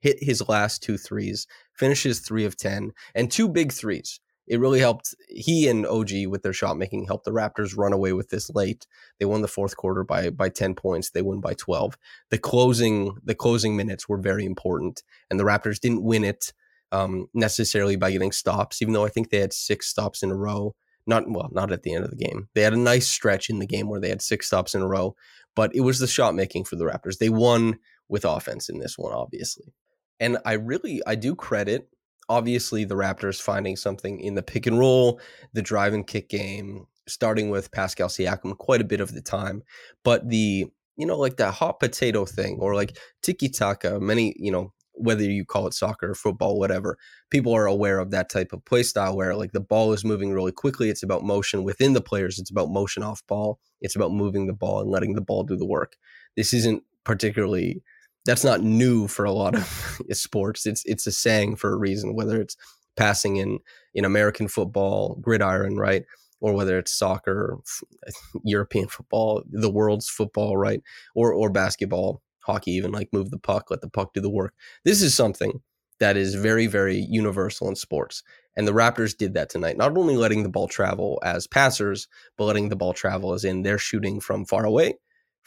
Hit 0.00 0.22
his 0.22 0.48
last 0.48 0.82
two 0.82 0.96
threes, 0.96 1.46
finishes 1.72 2.20
three 2.20 2.44
of 2.44 2.56
10, 2.56 2.92
and 3.14 3.30
two 3.30 3.48
big 3.48 3.72
threes 3.72 4.20
it 4.46 4.60
really 4.60 4.80
helped 4.80 5.14
he 5.28 5.68
and 5.68 5.86
OG 5.86 6.26
with 6.28 6.42
their 6.42 6.52
shot 6.52 6.76
making 6.76 7.06
helped 7.06 7.24
the 7.24 7.30
Raptors 7.30 7.76
run 7.76 7.92
away 7.92 8.12
with 8.12 8.28
this 8.28 8.50
late. 8.50 8.86
They 9.18 9.24
won 9.24 9.42
the 9.42 9.48
fourth 9.48 9.76
quarter 9.76 10.04
by 10.04 10.30
by 10.30 10.48
10 10.48 10.74
points. 10.74 11.10
They 11.10 11.22
won 11.22 11.40
by 11.40 11.54
12. 11.54 11.96
The 12.30 12.38
closing 12.38 13.16
the 13.24 13.34
closing 13.34 13.76
minutes 13.76 14.08
were 14.08 14.18
very 14.18 14.44
important 14.44 15.02
and 15.30 15.40
the 15.40 15.44
Raptors 15.44 15.80
didn't 15.80 16.02
win 16.02 16.24
it 16.24 16.52
um, 16.92 17.28
necessarily 17.32 17.96
by 17.96 18.10
getting 18.10 18.32
stops 18.32 18.82
even 18.82 18.92
though 18.92 19.04
I 19.04 19.08
think 19.08 19.30
they 19.30 19.40
had 19.40 19.52
six 19.52 19.88
stops 19.88 20.22
in 20.22 20.30
a 20.30 20.36
row. 20.36 20.74
Not 21.06 21.28
well, 21.28 21.50
not 21.52 21.70
at 21.70 21.82
the 21.82 21.94
end 21.94 22.04
of 22.04 22.10
the 22.10 22.16
game. 22.16 22.48
They 22.54 22.62
had 22.62 22.72
a 22.72 22.78
nice 22.78 23.06
stretch 23.06 23.50
in 23.50 23.58
the 23.58 23.66
game 23.66 23.88
where 23.88 24.00
they 24.00 24.08
had 24.08 24.22
six 24.22 24.46
stops 24.46 24.74
in 24.74 24.80
a 24.80 24.88
row, 24.88 25.14
but 25.54 25.74
it 25.74 25.80
was 25.80 25.98
the 25.98 26.06
shot 26.06 26.34
making 26.34 26.64
for 26.64 26.76
the 26.76 26.84
Raptors. 26.84 27.18
They 27.18 27.28
won 27.28 27.78
with 28.08 28.24
offense 28.24 28.68
in 28.68 28.78
this 28.78 28.98
one 28.98 29.12
obviously. 29.12 29.72
And 30.20 30.38
I 30.44 30.52
really 30.54 31.00
I 31.06 31.14
do 31.14 31.34
credit 31.34 31.88
obviously 32.28 32.84
the 32.84 32.94
Raptors 32.94 33.40
finding 33.40 33.76
something 33.76 34.20
in 34.20 34.34
the 34.34 34.42
pick 34.42 34.66
and 34.66 34.78
roll, 34.78 35.20
the 35.52 35.62
drive 35.62 35.94
and 35.94 36.06
kick 36.06 36.28
game, 36.28 36.86
starting 37.06 37.50
with 37.50 37.70
Pascal 37.70 38.08
Siakam 38.08 38.56
quite 38.58 38.80
a 38.80 38.84
bit 38.84 39.00
of 39.00 39.12
the 39.12 39.22
time. 39.22 39.62
But 40.02 40.28
the 40.28 40.66
you 40.96 41.06
know, 41.06 41.18
like 41.18 41.36
that 41.36 41.54
hot 41.54 41.80
potato 41.80 42.24
thing 42.24 42.58
or 42.60 42.74
like 42.74 42.96
tiki 43.22 43.48
taka. 43.48 43.98
Many, 44.00 44.34
you 44.38 44.52
know, 44.52 44.72
whether 44.92 45.24
you 45.24 45.44
call 45.44 45.66
it 45.66 45.74
soccer, 45.74 46.10
or 46.10 46.14
football, 46.14 46.58
whatever, 46.58 46.96
people 47.30 47.52
are 47.52 47.66
aware 47.66 47.98
of 47.98 48.10
that 48.12 48.28
type 48.28 48.52
of 48.52 48.64
play 48.64 48.82
style 48.82 49.16
where 49.16 49.34
like 49.34 49.52
the 49.52 49.60
ball 49.60 49.92
is 49.92 50.04
moving 50.04 50.32
really 50.32 50.52
quickly. 50.52 50.88
It's 50.88 51.02
about 51.02 51.24
motion 51.24 51.64
within 51.64 51.94
the 51.94 52.00
players. 52.00 52.38
It's 52.38 52.50
about 52.50 52.70
motion 52.70 53.02
off 53.02 53.26
ball. 53.26 53.58
It's 53.80 53.96
about 53.96 54.12
moving 54.12 54.46
the 54.46 54.52
ball 54.52 54.80
and 54.80 54.90
letting 54.90 55.14
the 55.14 55.20
ball 55.20 55.42
do 55.42 55.56
the 55.56 55.66
work. 55.66 55.96
This 56.36 56.54
isn't 56.54 56.84
particularly 57.02 57.82
that's 58.24 58.44
not 58.44 58.62
new 58.62 59.08
for 59.08 59.24
a 59.24 59.32
lot 59.32 59.54
of 59.54 60.00
sports. 60.12 60.66
It's 60.66 60.82
it's 60.86 61.06
a 61.06 61.12
saying 61.12 61.56
for 61.56 61.72
a 61.72 61.76
reason, 61.76 62.14
whether 62.14 62.40
it's 62.40 62.56
passing 62.96 63.36
in 63.36 63.58
in 63.94 64.04
American 64.04 64.48
football, 64.48 65.16
gridiron, 65.20 65.76
right? 65.76 66.04
Or 66.40 66.52
whether 66.52 66.78
it's 66.78 66.92
soccer, 66.92 67.58
European 68.44 68.88
football, 68.88 69.42
the 69.50 69.70
world's 69.70 70.08
football, 70.08 70.56
right? 70.56 70.82
Or 71.14 71.32
or 71.32 71.50
basketball 71.50 72.22
hockey 72.44 72.72
even 72.72 72.92
like 72.92 73.08
move 73.12 73.30
the 73.30 73.38
puck 73.38 73.70
let 73.70 73.80
the 73.80 73.88
puck 73.88 74.12
do 74.12 74.20
the 74.20 74.30
work 74.30 74.54
this 74.84 75.00
is 75.02 75.14
something 75.14 75.60
that 75.98 76.16
is 76.16 76.34
very 76.34 76.66
very 76.66 76.98
universal 76.98 77.68
in 77.68 77.74
sports 77.74 78.22
and 78.56 78.68
the 78.68 78.72
raptors 78.72 79.16
did 79.16 79.34
that 79.34 79.48
tonight 79.48 79.76
not 79.76 79.96
only 79.96 80.16
letting 80.16 80.42
the 80.42 80.48
ball 80.48 80.68
travel 80.68 81.18
as 81.24 81.46
passers 81.46 82.06
but 82.36 82.44
letting 82.44 82.68
the 82.68 82.76
ball 82.76 82.92
travel 82.92 83.32
as 83.32 83.44
in 83.44 83.62
they're 83.62 83.78
shooting 83.78 84.20
from 84.20 84.44
far 84.44 84.64
away 84.64 84.94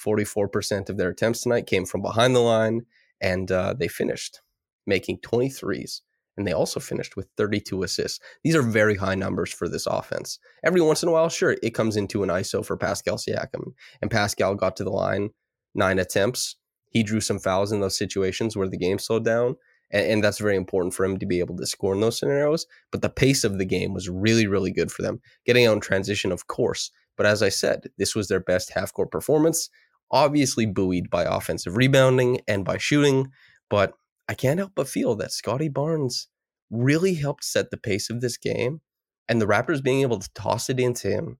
44% 0.03 0.89
of 0.89 0.97
their 0.97 1.09
attempts 1.09 1.41
tonight 1.41 1.67
came 1.67 1.85
from 1.85 2.01
behind 2.01 2.35
the 2.35 2.39
line 2.39 2.85
and 3.21 3.51
uh, 3.51 3.73
they 3.77 3.87
finished 3.87 4.41
making 4.85 5.19
23s 5.19 6.01
and 6.37 6.45
they 6.45 6.53
also 6.53 6.79
finished 6.79 7.15
with 7.15 7.27
32 7.35 7.83
assists. 7.83 8.19
These 8.43 8.55
are 8.55 8.61
very 8.61 8.95
high 8.95 9.15
numbers 9.15 9.51
for 9.51 9.67
this 9.67 9.87
offense. 9.87 10.37
Every 10.63 10.81
once 10.81 11.01
in 11.01 11.09
a 11.09 11.11
while, 11.11 11.29
sure, 11.29 11.57
it 11.63 11.73
comes 11.73 11.97
into 11.97 12.21
an 12.21 12.29
ISO 12.29 12.63
for 12.63 12.77
Pascal 12.77 13.17
Siakam, 13.17 13.73
and 14.03 14.11
Pascal 14.11 14.53
got 14.53 14.75
to 14.77 14.83
the 14.83 14.91
line 14.91 15.31
nine 15.77 15.99
attempts, 15.99 16.55
he 16.89 17.03
drew 17.03 17.21
some 17.21 17.39
fouls 17.39 17.71
in 17.71 17.79
those 17.79 17.97
situations 17.97 18.57
where 18.57 18.67
the 18.67 18.77
game 18.77 18.99
slowed 18.99 19.23
down. 19.23 19.55
And, 19.91 20.05
and, 20.11 20.23
that's 20.23 20.39
very 20.39 20.57
important 20.57 20.93
for 20.93 21.05
him 21.05 21.17
to 21.17 21.25
be 21.25 21.39
able 21.39 21.55
to 21.55 21.65
score 21.65 21.93
in 21.93 22.01
those 22.01 22.19
scenarios. 22.19 22.65
But 22.91 23.01
the 23.01 23.09
pace 23.09 23.45
of 23.45 23.57
the 23.57 23.65
game 23.65 23.93
was 23.93 24.09
really, 24.09 24.45
really 24.45 24.71
good 24.71 24.91
for 24.91 25.01
them. 25.01 25.21
Getting 25.45 25.65
out 25.65 25.75
in 25.75 25.79
transition, 25.79 26.33
of 26.33 26.47
course. 26.47 26.91
But 27.15 27.25
as 27.25 27.41
I 27.41 27.49
said, 27.49 27.89
this 27.97 28.13
was 28.13 28.27
their 28.27 28.41
best 28.41 28.71
half 28.73 28.91
court 28.91 29.11
performance, 29.11 29.69
obviously 30.11 30.65
buoyed 30.65 31.09
by 31.09 31.23
offensive 31.23 31.77
rebounding 31.77 32.41
and 32.47 32.63
by 32.65 32.77
shooting. 32.77 33.31
But 33.69 33.93
I 34.29 34.33
can't 34.33 34.59
help 34.59 34.73
but 34.75 34.87
feel 34.87 35.15
that 35.15 35.31
Scotty 35.31 35.69
Barnes 35.69 36.27
really 36.69 37.15
helped 37.15 37.43
set 37.43 37.71
the 37.71 37.77
pace 37.77 38.09
of 38.09 38.21
this 38.21 38.37
game. 38.37 38.81
And 39.29 39.41
the 39.41 39.47
Raptors 39.47 39.83
being 39.83 40.01
able 40.01 40.19
to 40.19 40.29
toss 40.33 40.69
it 40.69 40.79
into 40.79 41.09
him 41.09 41.37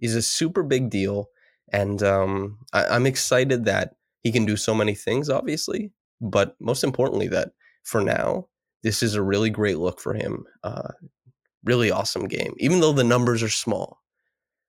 is 0.00 0.14
a 0.14 0.22
super 0.22 0.62
big 0.62 0.90
deal. 0.90 1.28
And 1.72 2.02
um, 2.02 2.58
I, 2.72 2.86
I'm 2.86 3.06
excited 3.06 3.64
that 3.66 3.94
he 4.22 4.32
can 4.32 4.44
do 4.44 4.56
so 4.56 4.74
many 4.74 4.94
things, 4.94 5.28
obviously, 5.28 5.92
but 6.20 6.56
most 6.60 6.82
importantly, 6.82 7.28
that 7.28 7.52
for 7.84 8.00
now, 8.00 8.48
this 8.82 9.02
is 9.02 9.14
a 9.14 9.22
really 9.22 9.50
great 9.50 9.78
look 9.78 10.00
for 10.00 10.14
him. 10.14 10.44
Uh, 10.64 10.92
really 11.64 11.90
awesome 11.90 12.26
game, 12.26 12.54
even 12.58 12.80
though 12.80 12.92
the 12.92 13.04
numbers 13.04 13.42
are 13.42 13.48
small. 13.48 14.00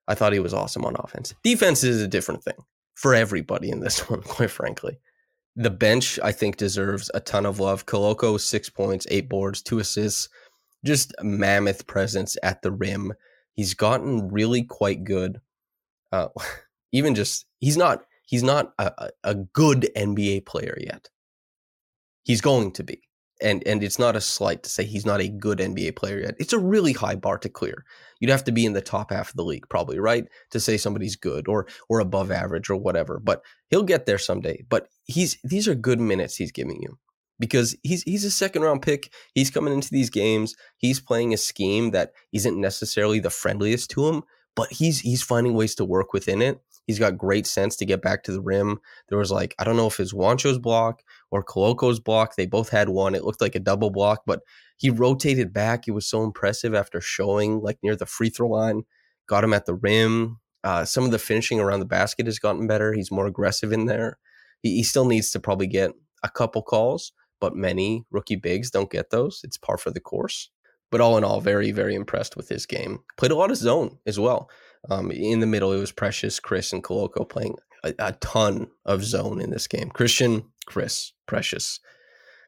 I 0.08 0.14
thought 0.14 0.32
he 0.32 0.40
was 0.40 0.54
awesome 0.54 0.84
on 0.84 0.96
offense. 0.98 1.34
Defense 1.44 1.84
is 1.84 2.02
a 2.02 2.08
different 2.08 2.42
thing 2.42 2.56
for 2.94 3.14
everybody 3.14 3.70
in 3.70 3.80
this 3.80 3.98
one, 4.10 4.22
quite 4.22 4.50
frankly. 4.50 4.98
The 5.56 5.70
bench, 5.70 6.18
I 6.22 6.32
think, 6.32 6.56
deserves 6.56 7.10
a 7.12 7.20
ton 7.20 7.44
of 7.44 7.60
love. 7.60 7.86
Koloko, 7.86 8.38
six 8.38 8.68
points, 8.68 9.06
eight 9.10 9.28
boards, 9.28 9.62
two 9.62 9.78
assists, 9.78 10.28
just 10.84 11.12
mammoth 11.22 11.86
presence 11.86 12.36
at 12.42 12.62
the 12.62 12.70
rim. 12.70 13.12
He's 13.54 13.74
gotten 13.74 14.28
really 14.28 14.62
quite 14.62 15.04
good. 15.04 15.40
Uh, 16.12 16.28
even 16.92 17.14
just, 17.14 17.46
he's 17.58 17.76
not 17.76 18.04
he's 18.30 18.42
not 18.44 18.72
a, 18.78 19.10
a 19.24 19.34
good 19.34 19.88
NBA 19.96 20.46
player 20.46 20.78
yet. 20.80 21.08
He's 22.22 22.40
going 22.40 22.70
to 22.72 22.84
be. 22.84 23.02
And 23.42 23.66
and 23.66 23.82
it's 23.82 23.98
not 23.98 24.16
a 24.16 24.20
slight 24.20 24.62
to 24.64 24.70
say 24.70 24.84
he's 24.84 25.06
not 25.06 25.20
a 25.20 25.28
good 25.28 25.58
NBA 25.58 25.96
player 25.96 26.20
yet. 26.20 26.36
It's 26.38 26.52
a 26.52 26.58
really 26.58 26.92
high 26.92 27.14
bar 27.14 27.38
to 27.38 27.48
clear. 27.48 27.84
You'd 28.20 28.30
have 28.30 28.44
to 28.44 28.52
be 28.52 28.66
in 28.66 28.74
the 28.74 28.82
top 28.82 29.10
half 29.10 29.30
of 29.30 29.36
the 29.36 29.44
league, 29.44 29.68
probably, 29.68 29.98
right? 29.98 30.26
To 30.50 30.60
say 30.60 30.76
somebody's 30.76 31.16
good 31.16 31.48
or 31.48 31.66
or 31.88 32.00
above 32.00 32.30
average 32.30 32.68
or 32.68 32.76
whatever. 32.76 33.18
But 33.18 33.42
he'll 33.68 33.82
get 33.82 34.06
there 34.06 34.18
someday. 34.18 34.64
But 34.68 34.88
he's 35.04 35.38
these 35.42 35.68
are 35.68 35.74
good 35.74 36.00
minutes 36.00 36.36
he's 36.36 36.52
giving 36.52 36.80
you 36.82 36.98
because 37.40 37.74
he's 37.82 38.02
he's 38.02 38.24
a 38.24 38.30
second 38.30 38.62
round 38.62 38.82
pick. 38.82 39.12
He's 39.34 39.50
coming 39.50 39.74
into 39.74 39.90
these 39.90 40.10
games. 40.10 40.54
He's 40.76 41.00
playing 41.00 41.34
a 41.34 41.38
scheme 41.38 41.90
that 41.90 42.12
isn't 42.32 42.60
necessarily 42.60 43.18
the 43.18 43.30
friendliest 43.30 43.90
to 43.92 44.06
him, 44.06 44.22
but 44.54 44.70
he's 44.70 45.00
he's 45.00 45.22
finding 45.22 45.54
ways 45.54 45.74
to 45.76 45.84
work 45.84 46.12
within 46.12 46.42
it. 46.42 46.60
He's 46.86 46.98
got 46.98 47.18
great 47.18 47.46
sense 47.46 47.76
to 47.76 47.86
get 47.86 48.02
back 48.02 48.24
to 48.24 48.32
the 48.32 48.40
rim. 48.40 48.80
There 49.08 49.18
was 49.18 49.32
like 49.32 49.54
I 49.58 49.64
don't 49.64 49.76
know 49.76 49.86
if 49.86 49.98
it's 49.98 50.12
Juancho's 50.12 50.58
block 50.58 51.02
or 51.30 51.44
Koloko's 51.44 52.00
block. 52.00 52.36
They 52.36 52.46
both 52.46 52.70
had 52.70 52.88
one. 52.88 53.14
It 53.14 53.24
looked 53.24 53.40
like 53.40 53.54
a 53.54 53.60
double 53.60 53.90
block, 53.90 54.22
but 54.26 54.40
he 54.76 54.90
rotated 54.90 55.52
back. 55.52 55.86
It 55.86 55.92
was 55.92 56.06
so 56.06 56.24
impressive 56.24 56.74
after 56.74 57.00
showing 57.00 57.60
like 57.60 57.78
near 57.82 57.96
the 57.96 58.06
free 58.06 58.30
throw 58.30 58.48
line. 58.48 58.82
Got 59.28 59.44
him 59.44 59.52
at 59.52 59.66
the 59.66 59.74
rim. 59.74 60.38
Uh, 60.64 60.84
some 60.84 61.04
of 61.04 61.10
the 61.10 61.18
finishing 61.18 61.60
around 61.60 61.80
the 61.80 61.86
basket 61.86 62.26
has 62.26 62.38
gotten 62.38 62.66
better. 62.66 62.92
He's 62.92 63.10
more 63.10 63.26
aggressive 63.26 63.72
in 63.72 63.86
there. 63.86 64.18
He, 64.62 64.76
he 64.76 64.82
still 64.82 65.04
needs 65.04 65.30
to 65.30 65.40
probably 65.40 65.66
get 65.66 65.92
a 66.22 66.28
couple 66.28 66.62
calls, 66.62 67.12
but 67.40 67.54
many 67.54 68.04
rookie 68.10 68.36
bigs 68.36 68.70
don't 68.70 68.90
get 68.90 69.10
those. 69.10 69.40
It's 69.44 69.56
par 69.56 69.78
for 69.78 69.90
the 69.90 70.00
course. 70.00 70.50
But 70.90 71.00
all 71.00 71.16
in 71.16 71.24
all, 71.24 71.40
very, 71.40 71.70
very 71.70 71.94
impressed 71.94 72.36
with 72.36 72.48
his 72.48 72.66
game. 72.66 72.98
Played 73.16 73.30
a 73.30 73.36
lot 73.36 73.52
of 73.52 73.56
zone 73.56 73.98
as 74.06 74.18
well. 74.18 74.50
Um, 74.90 75.10
in 75.12 75.40
the 75.40 75.46
middle, 75.46 75.72
it 75.72 75.78
was 75.78 75.92
Precious, 75.92 76.40
Chris, 76.40 76.72
and 76.72 76.82
Koloko 76.82 77.28
playing 77.28 77.54
a, 77.84 77.94
a, 77.98 78.12
ton 78.14 78.68
of 78.84 79.04
zone 79.04 79.40
in 79.40 79.50
this 79.50 79.66
game. 79.66 79.90
Christian, 79.90 80.44
Chris, 80.66 81.12
Precious, 81.26 81.80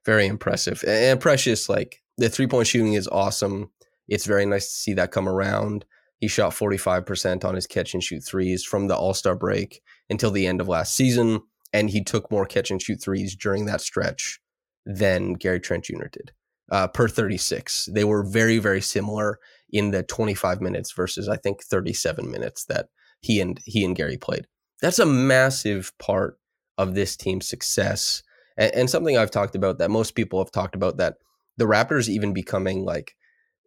very 0.05 0.27
impressive. 0.27 0.83
And 0.87 1.21
Precious, 1.21 1.69
like 1.69 2.03
the 2.19 2.29
three 2.29 2.47
point 2.47 2.67
shooting 2.67 2.95
is 2.95 3.09
awesome. 3.09 3.71
It's 4.09 4.27
very 4.27 4.47
nice 4.47 4.67
to 4.67 4.75
see 4.75 4.95
that 4.95 5.13
come 5.13 5.29
around. 5.29 5.85
He 6.19 6.29
shot 6.29 6.53
45% 6.53 7.45
on 7.45 7.55
his 7.55 7.67
catch 7.67 7.95
and 7.95 8.03
shoot 8.03 8.21
threes 8.21 8.65
from 8.65 8.87
the 8.87 8.97
All 8.97 9.15
Star 9.15 9.35
break 9.35 9.83
until 10.09 10.31
the 10.31 10.47
end 10.47 10.61
of 10.61 10.69
last 10.69 10.95
season. 10.95 11.41
And 11.73 11.91
he 11.91 12.05
took 12.05 12.31
more 12.31 12.47
catch 12.47 12.71
and 12.71 12.81
shoot 12.81 13.03
threes 13.03 13.35
during 13.35 13.65
that 13.67 13.81
stretch 13.81 14.41
than 14.85 15.35
Gary 15.35 15.61
Trent 15.61 15.85
Jr. 15.85 16.07
did 16.13 16.33
uh, 16.73 16.89
per 16.89 17.07
36. 17.07 17.89
They 17.93 18.05
were 18.05 18.25
very, 18.25 18.59
very 18.59 18.81
similar 18.81 19.39
in 19.71 19.91
the 19.91 20.03
25 20.03 20.61
minutes 20.61 20.93
versus 20.93 21.29
I 21.29 21.37
think 21.37 21.63
37 21.63 22.31
minutes 22.31 22.65
that 22.65 22.89
he 23.21 23.41
and 23.41 23.61
he 23.65 23.85
and 23.85 23.95
Gary 23.95 24.17
played. 24.17 24.47
That's 24.83 24.99
a 24.99 25.07
massive 25.07 25.97
part 25.99 26.39
of 26.77 26.95
this 26.95 27.17
team's 27.17 27.49
success 27.49 28.23
and, 28.57 28.75
and 28.75 28.91
something 28.91 29.17
I've 29.17 29.31
talked 29.31 29.55
about 29.55 29.79
that 29.79 29.91
most 29.91 30.15
people 30.15 30.39
have 30.39 30.51
talked 30.51 30.75
about 30.75 30.97
that 30.99 31.17
the 31.57 31.65
Raptors 31.65 32.09
even 32.09 32.33
becoming 32.33 32.85
like 32.85 33.15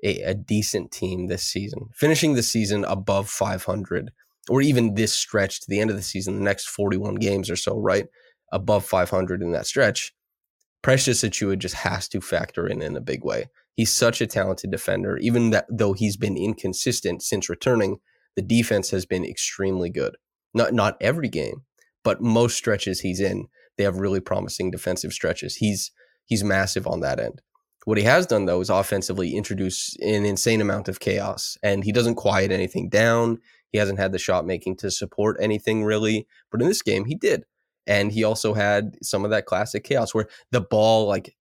a, 0.04 0.22
a 0.22 0.34
decent 0.34 0.92
team 0.92 1.28
this 1.28 1.44
season, 1.44 1.90
finishing 1.94 2.34
the 2.34 2.44
season 2.44 2.86
above 2.86 3.30
500 3.30 4.12
or 4.50 4.62
even 4.62 4.94
this 4.94 5.14
stretch 5.14 5.62
to 5.62 5.66
the 5.70 5.80
end 5.80 5.90
of 5.90 5.96
the 5.96 6.04
season, 6.04 6.36
the 6.36 6.44
next 6.44 6.68
41 6.70 7.16
games 7.16 7.50
or 7.50 7.56
so, 7.56 7.80
right? 7.80 8.08
Above 8.52 8.86
500 8.86 9.42
in 9.42 9.52
that 9.52 9.66
stretch. 9.66 10.14
Precious 10.84 11.24
Achiuwa 11.24 11.58
just 11.58 11.76
has 11.76 12.08
to 12.10 12.22
factor 12.22 12.68
in 12.68 12.82
in 12.82 12.96
a 12.96 13.02
big 13.02 13.24
way. 13.24 13.50
He's 13.74 13.92
such 13.92 14.22
a 14.22 14.28
talented 14.28 14.70
defender. 14.70 15.18
Even 15.18 15.50
that, 15.50 15.66
though 15.68 15.94
he's 15.94 16.16
been 16.16 16.38
inconsistent 16.38 17.24
since 17.24 17.50
returning, 17.50 17.98
the 18.36 18.44
defense 18.44 18.92
has 18.92 19.06
been 19.06 19.26
extremely 19.26 19.90
good. 19.90 20.16
Not 20.56 20.74
not 20.74 20.98
every 21.00 21.30
game, 21.30 21.62
but 22.04 22.22
most 22.22 22.58
stretches 22.58 23.02
he's 23.02 23.20
in, 23.20 23.48
they 23.78 23.84
have 23.84 23.98
really 23.98 24.20
promising 24.20 24.72
defensive 24.72 25.14
stretches. 25.14 25.58
He's 25.58 25.92
he's 26.26 26.44
massive 26.44 26.88
on 26.88 27.02
that 27.02 27.20
end. 27.20 27.42
What 27.86 28.00
he 28.00 28.04
has 28.06 28.26
done 28.26 28.46
though 28.46 28.62
is 28.62 28.70
offensively 28.70 29.36
introduce 29.36 29.96
an 29.98 30.26
insane 30.26 30.62
amount 30.62 30.88
of 30.88 31.00
chaos, 31.00 31.58
and 31.62 31.84
he 31.84 31.92
doesn't 31.92 32.16
quiet 32.16 32.52
anything 32.52 32.90
down. 32.90 33.40
He 33.72 33.78
hasn't 33.78 34.00
had 34.00 34.12
the 34.12 34.18
shot 34.18 34.46
making 34.46 34.78
to 34.78 34.90
support 34.90 35.38
anything 35.40 35.84
really, 35.84 36.28
but 36.52 36.62
in 36.62 36.68
this 36.68 36.82
game 36.82 37.06
he 37.06 37.16
did. 37.16 37.44
And 37.86 38.12
he 38.12 38.24
also 38.24 38.54
had 38.54 38.96
some 39.04 39.26
of 39.26 39.32
that 39.32 39.46
classic 39.46 39.84
chaos 39.84 40.16
where 40.16 40.28
the 40.52 40.62
ball 40.62 41.08
like 41.08 41.36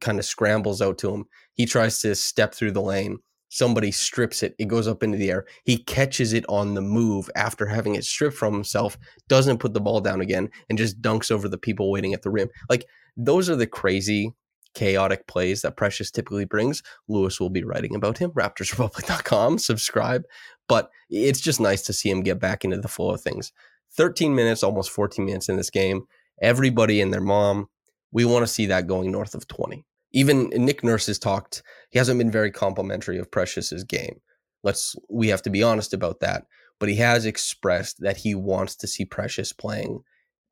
kind 0.00 0.18
of 0.18 0.24
scrambles 0.24 0.80
out 0.80 0.98
to 0.98 1.12
him. 1.12 1.24
He 1.54 1.66
tries 1.66 2.00
to 2.00 2.14
step 2.14 2.54
through 2.54 2.72
the 2.72 2.80
lane. 2.80 3.18
Somebody 3.54 3.92
strips 3.92 4.42
it. 4.42 4.56
It 4.58 4.66
goes 4.66 4.88
up 4.88 5.04
into 5.04 5.16
the 5.16 5.30
air. 5.30 5.46
He 5.62 5.76
catches 5.76 6.32
it 6.32 6.44
on 6.48 6.74
the 6.74 6.80
move 6.80 7.30
after 7.36 7.66
having 7.66 7.94
it 7.94 8.04
stripped 8.04 8.36
from 8.36 8.52
himself, 8.52 8.98
doesn't 9.28 9.58
put 9.58 9.74
the 9.74 9.80
ball 9.80 10.00
down 10.00 10.20
again, 10.20 10.50
and 10.68 10.76
just 10.76 11.00
dunks 11.00 11.30
over 11.30 11.48
the 11.48 11.56
people 11.56 11.88
waiting 11.88 12.14
at 12.14 12.22
the 12.22 12.30
rim. 12.30 12.48
Like, 12.68 12.84
those 13.16 13.48
are 13.48 13.54
the 13.54 13.68
crazy, 13.68 14.32
chaotic 14.74 15.28
plays 15.28 15.62
that 15.62 15.76
Precious 15.76 16.10
typically 16.10 16.44
brings. 16.44 16.82
Lewis 17.06 17.38
will 17.38 17.48
be 17.48 17.62
writing 17.62 17.94
about 17.94 18.18
him, 18.18 18.32
raptorsrepublic.com. 18.32 19.58
Subscribe. 19.58 20.24
But 20.66 20.90
it's 21.08 21.40
just 21.40 21.60
nice 21.60 21.82
to 21.82 21.92
see 21.92 22.10
him 22.10 22.22
get 22.24 22.40
back 22.40 22.64
into 22.64 22.78
the 22.78 22.88
flow 22.88 23.10
of 23.10 23.20
things. 23.20 23.52
13 23.92 24.34
minutes, 24.34 24.64
almost 24.64 24.90
14 24.90 25.24
minutes 25.24 25.48
in 25.48 25.56
this 25.56 25.70
game. 25.70 26.08
Everybody 26.42 27.00
and 27.00 27.14
their 27.14 27.20
mom 27.20 27.68
we 28.14 28.24
want 28.24 28.44
to 28.44 28.46
see 28.46 28.66
that 28.66 28.86
going 28.86 29.10
north 29.10 29.34
of 29.34 29.46
20. 29.48 29.84
Even 30.14 30.48
Nick 30.50 30.84
Nurse 30.84 31.06
has 31.08 31.18
talked, 31.18 31.62
he 31.90 31.98
hasn't 31.98 32.18
been 32.18 32.30
very 32.30 32.50
complimentary 32.50 33.18
of 33.18 33.30
Precious's 33.30 33.84
game. 33.84 34.20
Let's 34.62 34.96
we 35.10 35.28
have 35.28 35.42
to 35.42 35.50
be 35.50 35.62
honest 35.62 35.92
about 35.92 36.20
that. 36.20 36.46
But 36.80 36.88
he 36.88 36.96
has 36.96 37.26
expressed 37.26 38.00
that 38.00 38.16
he 38.16 38.34
wants 38.34 38.76
to 38.76 38.86
see 38.86 39.04
Precious 39.04 39.52
playing 39.52 40.00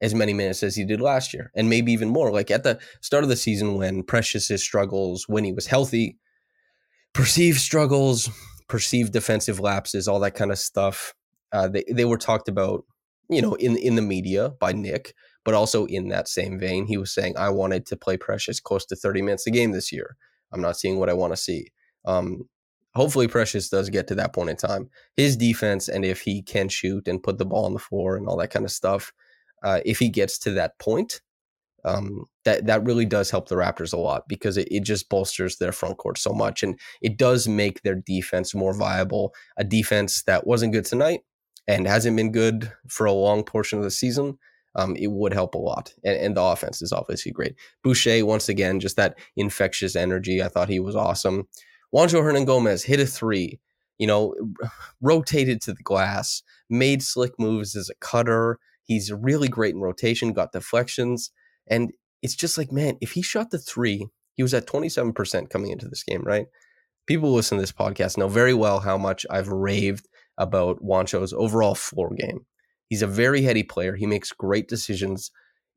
as 0.00 0.14
many 0.14 0.35
minutes 0.35 0.64
as 0.64 0.75
he 0.75 0.85
did 0.85 1.00
last 1.00 1.33
year, 1.33 1.50
and 1.54 1.71
maybe 1.71 1.92
even 1.92 2.11
more. 2.11 2.33
Like 2.33 2.50
at 2.50 2.64
the 2.64 2.81
start 3.00 3.23
of 3.23 3.31
the 3.31 3.37
season 3.37 3.76
when 3.76 4.02
Precious's 4.02 4.62
struggles, 4.62 5.26
when 5.28 5.45
he 5.45 5.52
was 5.52 5.66
healthy, 5.66 6.19
perceived 7.12 7.61
struggles, 7.61 8.28
perceived 8.69 9.12
defensive 9.12 9.61
lapses, 9.61 10.09
all 10.09 10.21
that 10.21 10.35
kind 10.35 10.50
of 10.50 10.59
stuff. 10.59 11.14
Uh, 11.52 11.69
they 11.69 11.85
they 11.88 12.04
were 12.04 12.19
talked 12.19 12.49
about, 12.49 12.85
you 13.31 13.40
know, 13.40 13.54
in 13.54 13.76
in 13.76 13.95
the 13.95 14.02
media 14.02 14.50
by 14.59 14.73
Nick, 14.73 15.14
but 15.44 15.54
also 15.54 15.87
in 15.87 16.08
that 16.08 16.28
same 16.28 16.58
vein, 16.58 16.87
he 16.87 16.96
was 16.96 17.12
saying, 17.12 17.37
"I 17.37 17.50
wanted 17.50 17.87
to 17.87 17.96
play 17.96 18.16
Precious 18.16 18.61
close 18.61 18.87
to 18.87 18.96
30 18.96 19.22
minutes 19.22 19.46
a 19.46 19.50
game 19.50 19.72
this 19.72 19.92
year. 19.92 20.16
I'm 20.52 20.61
not 20.61 20.78
seeing 20.78 20.99
what 20.99 21.11
I 21.11 21.14
want 21.14 21.32
to 21.32 21.37
see." 21.37 21.68
Um, 22.04 22.49
hopefully, 22.94 23.28
Precious 23.28 23.68
does 23.68 23.90
get 23.90 24.06
to 24.08 24.14
that 24.16 24.34
point 24.34 24.50
in 24.50 24.56
time. 24.56 24.90
His 25.16 25.37
defense, 25.37 25.88
and 25.88 26.04
if 26.04 26.22
he 26.22 26.42
can 26.42 26.68
shoot 26.68 27.08
and 27.08 27.22
put 27.22 27.38
the 27.38 27.46
ball 27.46 27.66
on 27.66 27.72
the 27.72 27.78
floor 27.78 28.16
and 28.16 28.26
all 28.28 28.37
that 28.38 28.50
kind 28.50 28.64
of 28.64 28.72
stuff, 28.72 29.12
uh, 29.62 29.80
if 29.84 29.99
he 29.99 30.08
gets 30.08 30.38
to 30.40 30.50
that 30.52 30.78
point, 30.78 31.20
um, 31.84 32.26
that 32.44 32.66
that 32.66 32.84
really 32.84 33.04
does 33.04 33.30
help 33.30 33.49
the 33.49 33.56
Raptors 33.56 33.92
a 33.92 33.96
lot 33.96 34.28
because 34.28 34.56
it, 34.56 34.68
it 34.70 34.84
just 34.84 35.08
bolsters 35.08 35.56
their 35.56 35.72
front 35.72 35.99
court 35.99 36.18
so 36.18 36.32
much, 36.32 36.62
and 36.62 36.78
it 37.00 37.16
does 37.16 37.49
make 37.49 37.82
their 37.82 37.96
defense 37.96 38.54
more 38.54 38.75
viable. 38.75 39.34
A 39.56 39.64
defense 39.64 40.22
that 40.25 40.46
wasn't 40.46 40.72
good 40.72 40.84
tonight 40.84 41.20
and 41.66 41.87
hasn't 41.87 42.16
been 42.16 42.32
good 42.32 42.72
for 42.88 43.06
a 43.06 43.12
long 43.12 43.44
portion 43.44 43.78
of 43.78 43.84
the 43.84 43.90
season. 43.90 44.38
Um, 44.75 44.97
it 44.97 45.09
would 45.09 45.35
help 45.35 45.55
a 45.55 45.59
lot, 45.59 45.93
and, 46.05 46.17
and 46.17 46.37
the 46.37 46.43
offense 46.43 46.81
is 46.81 46.93
obviously 46.93 47.33
great. 47.33 47.55
Boucher 47.83 48.25
once 48.25 48.49
again, 48.49 48.81
just 48.81 48.97
that 48.97 49.19
infectious 49.37 49.95
energy. 49.95 50.43
I 50.43 50.49
thought 50.49 50.69
he 50.69 50.81
was 50.81 50.97
awesome. 50.97 51.49
Juancho 51.95 52.23
Hernangomez 52.23 52.85
hit 52.85 53.00
a 53.00 53.07
three. 53.07 53.61
You 53.99 54.07
know, 54.07 54.35
rotated 55.00 55.61
to 55.62 55.75
the 55.75 55.83
glass, 55.83 56.43
made 56.71 57.02
slick 57.02 57.33
moves 57.38 57.76
as 57.76 57.91
a 57.91 57.95
cutter. 57.97 58.59
He's 58.85 59.12
really 59.12 59.49
great 59.49 59.75
in 59.75 59.81
rotation, 59.81 60.33
got 60.33 60.52
deflections. 60.52 61.31
And 61.69 61.93
it's 62.23 62.35
just 62.35 62.59
like, 62.59 62.73
man, 62.73 62.97
if 63.00 63.12
he 63.12 63.23
shot 63.23 63.50
the 63.50 63.59
three, 63.59 64.07
he 64.35 64.43
was 64.43 64.55
at 64.55 64.67
27% 64.67 65.50
coming 65.50 65.71
into 65.71 65.88
this 65.88 66.02
game, 66.02 66.23
right? 66.23 66.47
People 67.07 67.31
who 67.31 67.37
listen 67.37 67.59
to 67.59 67.62
this 67.62 67.73
podcast 67.73 68.17
know 68.17 68.29
very 68.29 68.55
well 68.55 68.81
how 68.81 68.97
much 68.97 69.26
I've 69.29 69.49
raved 69.49 70.09
about 70.38 70.83
Juancho's 70.83 71.33
overall 71.33 71.75
floor 71.75 72.14
game. 72.14 72.47
He's 72.92 73.00
a 73.00 73.06
very 73.06 73.40
heady 73.40 73.62
player. 73.62 73.96
He 73.96 74.04
makes 74.04 74.32
great 74.32 74.68
decisions. 74.68 75.30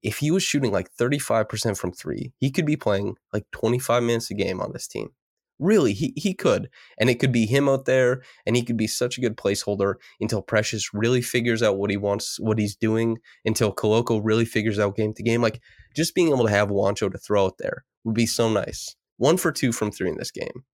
If 0.04 0.18
he 0.18 0.32
was 0.32 0.44
shooting 0.44 0.74
like 0.74 0.94
35% 1.00 1.78
from 1.78 1.94
three, 1.94 2.34
he 2.40 2.52
could 2.52 2.66
be 2.66 2.76
playing 2.76 3.16
like 3.32 3.46
25 3.54 4.04
minutes 4.04 4.30
a 4.32 4.34
game 4.34 4.60
on 4.60 4.74
this 4.74 4.86
team. 4.86 5.12
Really, 5.58 5.94
he, 5.94 6.12
he 6.18 6.34
could. 6.34 6.70
And 7.00 7.10
it 7.10 7.22
could 7.22 7.32
be 7.32 7.46
him 7.46 7.70
out 7.70 7.86
there, 7.86 8.22
and 8.46 8.58
he 8.58 8.64
could 8.64 8.76
be 8.76 8.86
such 8.86 9.18
a 9.18 9.22
good 9.22 9.38
placeholder 9.38 9.94
until 10.20 10.42
Precious 10.42 10.94
really 10.94 11.22
figures 11.22 11.64
out 11.64 11.78
what 11.78 11.90
he 11.90 11.96
wants, 11.96 12.38
what 12.38 12.60
he's 12.60 12.76
doing, 12.76 13.20
until 13.46 13.74
Koloko 13.74 14.20
really 14.22 14.44
figures 14.44 14.78
out 14.78 14.98
game 14.98 15.14
to 15.14 15.24
game. 15.24 15.42
Like 15.42 15.62
just 15.96 16.16
being 16.16 16.28
able 16.28 16.44
to 16.44 16.52
have 16.52 16.68
Juancho 16.68 17.10
to 17.10 17.18
throw 17.18 17.46
out 17.46 17.60
there 17.60 17.86
would 18.04 18.16
be 18.16 18.26
so 18.26 18.50
nice. 18.50 18.94
One 19.16 19.38
for 19.38 19.54
two 19.54 19.72
from 19.72 19.90
three 19.90 20.10
in 20.10 20.18
this 20.18 20.32
game. 20.32 20.66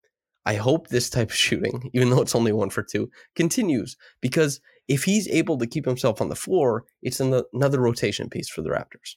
I 0.46 0.56
hope 0.56 0.88
this 0.88 1.10
type 1.10 1.30
of 1.30 1.36
shooting, 1.48 1.90
even 1.94 2.10
though 2.10 2.22
it's 2.22 2.36
only 2.36 2.52
one 2.52 2.70
for 2.70 2.84
two, 2.84 3.10
continues 3.36 3.98
because 4.22 4.60
if 4.88 5.04
he's 5.04 5.28
able 5.30 5.58
to 5.58 5.68
keep 5.68 5.86
himself 5.86 6.22
on 6.22 6.30
the 6.30 6.36
floor, 6.36 6.86
it's 7.02 7.20
another 7.20 7.80
rotation 7.80 8.30
piece 8.30 8.50
for 8.50 8.62
the 8.62 8.70
Raptors. 8.70 9.16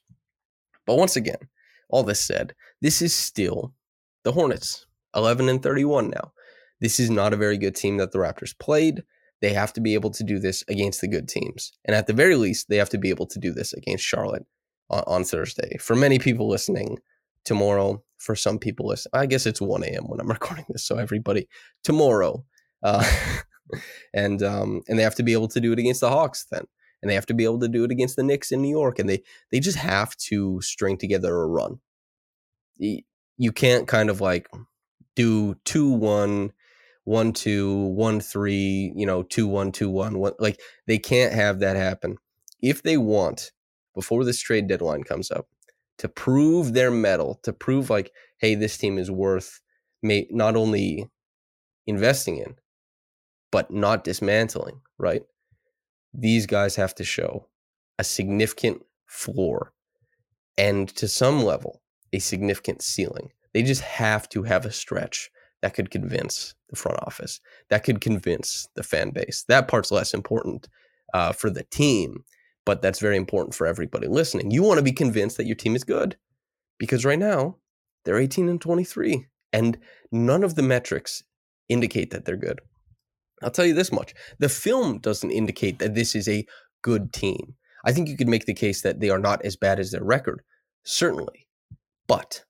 But 0.86 0.96
once 0.96 1.16
again, 1.16 1.48
all 1.88 2.02
this 2.02 2.20
said, 2.20 2.54
this 2.80 3.02
is 3.02 3.14
still 3.14 3.74
the 4.22 4.32
Hornets. 4.32 4.86
11 5.16 5.48
and 5.48 5.62
31 5.62 6.10
now. 6.10 6.32
This 6.80 6.98
is 6.98 7.10
not 7.10 7.32
a 7.32 7.36
very 7.36 7.56
good 7.56 7.74
team 7.74 7.98
that 7.98 8.12
the 8.12 8.18
Raptors 8.18 8.56
played. 8.58 9.02
They 9.40 9.52
have 9.52 9.72
to 9.74 9.80
be 9.80 9.94
able 9.94 10.10
to 10.10 10.24
do 10.24 10.38
this 10.38 10.64
against 10.68 11.00
the 11.00 11.08
good 11.08 11.28
teams. 11.28 11.72
And 11.84 11.94
at 11.94 12.06
the 12.06 12.12
very 12.12 12.36
least, 12.36 12.68
they 12.68 12.76
have 12.76 12.90
to 12.90 12.98
be 12.98 13.10
able 13.10 13.26
to 13.26 13.38
do 13.38 13.52
this 13.52 13.72
against 13.72 14.04
Charlotte 14.04 14.44
on, 14.90 15.04
on 15.06 15.24
Thursday. 15.24 15.76
For 15.78 15.94
many 15.94 16.18
people 16.18 16.48
listening, 16.48 16.98
tomorrow, 17.44 18.02
for 18.18 18.34
some 18.34 18.58
people 18.58 18.88
listen, 18.88 19.10
I 19.12 19.26
guess 19.26 19.46
it's 19.46 19.60
1 19.60 19.84
a.m. 19.84 20.04
when 20.06 20.20
I'm 20.20 20.28
recording 20.30 20.64
this. 20.68 20.86
So 20.86 20.96
everybody, 20.96 21.48
tomorrow. 21.82 22.44
Uh, 22.82 23.04
and 24.14 24.42
um, 24.42 24.82
and 24.88 24.98
they 24.98 25.02
have 25.02 25.14
to 25.16 25.22
be 25.22 25.32
able 25.32 25.48
to 25.48 25.60
do 25.60 25.72
it 25.72 25.78
against 25.78 26.00
the 26.00 26.10
Hawks 26.10 26.46
then. 26.50 26.64
And 27.02 27.10
they 27.10 27.14
have 27.14 27.26
to 27.26 27.34
be 27.34 27.44
able 27.44 27.60
to 27.60 27.68
do 27.68 27.84
it 27.84 27.90
against 27.90 28.16
the 28.16 28.22
Knicks 28.22 28.50
in 28.50 28.62
New 28.62 28.70
York. 28.70 28.98
And 28.98 29.08
they 29.08 29.22
they 29.50 29.60
just 29.60 29.78
have 29.78 30.16
to 30.28 30.60
string 30.60 30.96
together 30.98 31.34
a 31.34 31.46
run. 31.46 31.80
You 32.78 33.52
can't 33.52 33.86
kind 33.86 34.10
of 34.10 34.20
like 34.20 34.48
do 35.14 35.54
two 35.64 35.90
one 35.90 36.52
one 37.04 37.32
two 37.32 37.74
one 37.88 38.20
three 38.20 38.92
you 38.96 39.06
know 39.06 39.22
two 39.22 39.46
one 39.46 39.70
two 39.70 39.90
one 39.90 40.18
one 40.18 40.32
like 40.38 40.60
they 40.86 40.98
can't 40.98 41.32
have 41.32 41.60
that 41.60 41.76
happen 41.76 42.16
if 42.62 42.82
they 42.82 42.96
want 42.96 43.52
before 43.94 44.24
this 44.24 44.40
trade 44.40 44.66
deadline 44.66 45.04
comes 45.04 45.30
up 45.30 45.46
to 45.98 46.08
prove 46.08 46.72
their 46.72 46.90
mettle 46.90 47.40
to 47.42 47.52
prove 47.52 47.90
like 47.90 48.12
hey 48.38 48.54
this 48.54 48.76
team 48.76 48.98
is 48.98 49.10
worth 49.10 49.60
may, 50.02 50.26
not 50.30 50.56
only 50.56 51.08
investing 51.86 52.36
in 52.38 52.54
but 53.50 53.70
not 53.70 54.04
dismantling 54.04 54.80
right 54.98 55.22
these 56.12 56.46
guys 56.46 56.76
have 56.76 56.94
to 56.94 57.04
show 57.04 57.48
a 57.98 58.04
significant 58.04 58.82
floor 59.06 59.72
and 60.56 60.88
to 60.88 61.06
some 61.08 61.44
level 61.44 61.82
a 62.12 62.18
significant 62.18 62.82
ceiling 62.82 63.30
they 63.52 63.62
just 63.62 63.82
have 63.82 64.28
to 64.28 64.42
have 64.42 64.66
a 64.66 64.72
stretch 64.72 65.30
that 65.64 65.72
could 65.72 65.90
convince 65.90 66.54
the 66.68 66.76
front 66.76 66.98
office, 67.06 67.40
that 67.70 67.84
could 67.84 68.02
convince 68.02 68.68
the 68.74 68.82
fan 68.82 69.08
base. 69.10 69.46
That 69.48 69.66
part's 69.66 69.90
less 69.90 70.12
important 70.12 70.68
uh, 71.14 71.32
for 71.32 71.48
the 71.48 71.62
team, 71.62 72.24
but 72.64 72.82
that's 72.82 73.00
very 73.00 73.16
important 73.16 73.54
for 73.54 73.66
everybody 73.66 74.06
listening. 74.06 74.50
You 74.50 74.62
want 74.62 74.78
to 74.78 74.84
be 74.84 74.92
convinced 74.92 75.36
that 75.36 75.46
your 75.46 75.56
team 75.56 75.76
is 75.76 75.84
good 75.84 76.16
because 76.78 77.04
right 77.04 77.18
now 77.18 77.56
they're 78.04 78.18
18 78.18 78.48
and 78.48 78.60
23, 78.60 79.26
and 79.52 79.78
none 80.10 80.44
of 80.44 80.54
the 80.54 80.62
metrics 80.62 81.22
indicate 81.68 82.10
that 82.10 82.24
they're 82.24 82.36
good. 82.36 82.60
I'll 83.42 83.50
tell 83.50 83.66
you 83.66 83.74
this 83.74 83.92
much 83.92 84.14
the 84.38 84.48
film 84.48 84.98
doesn't 84.98 85.30
indicate 85.30 85.78
that 85.78 85.94
this 85.94 86.14
is 86.14 86.28
a 86.28 86.46
good 86.82 87.12
team. 87.12 87.54
I 87.84 87.92
think 87.92 88.08
you 88.08 88.16
could 88.16 88.28
make 88.28 88.46
the 88.46 88.54
case 88.54 88.82
that 88.82 89.00
they 89.00 89.10
are 89.10 89.18
not 89.18 89.44
as 89.44 89.56
bad 89.56 89.78
as 89.78 89.90
their 89.90 90.04
record, 90.04 90.42
certainly. 90.84 91.46
But 92.06 92.44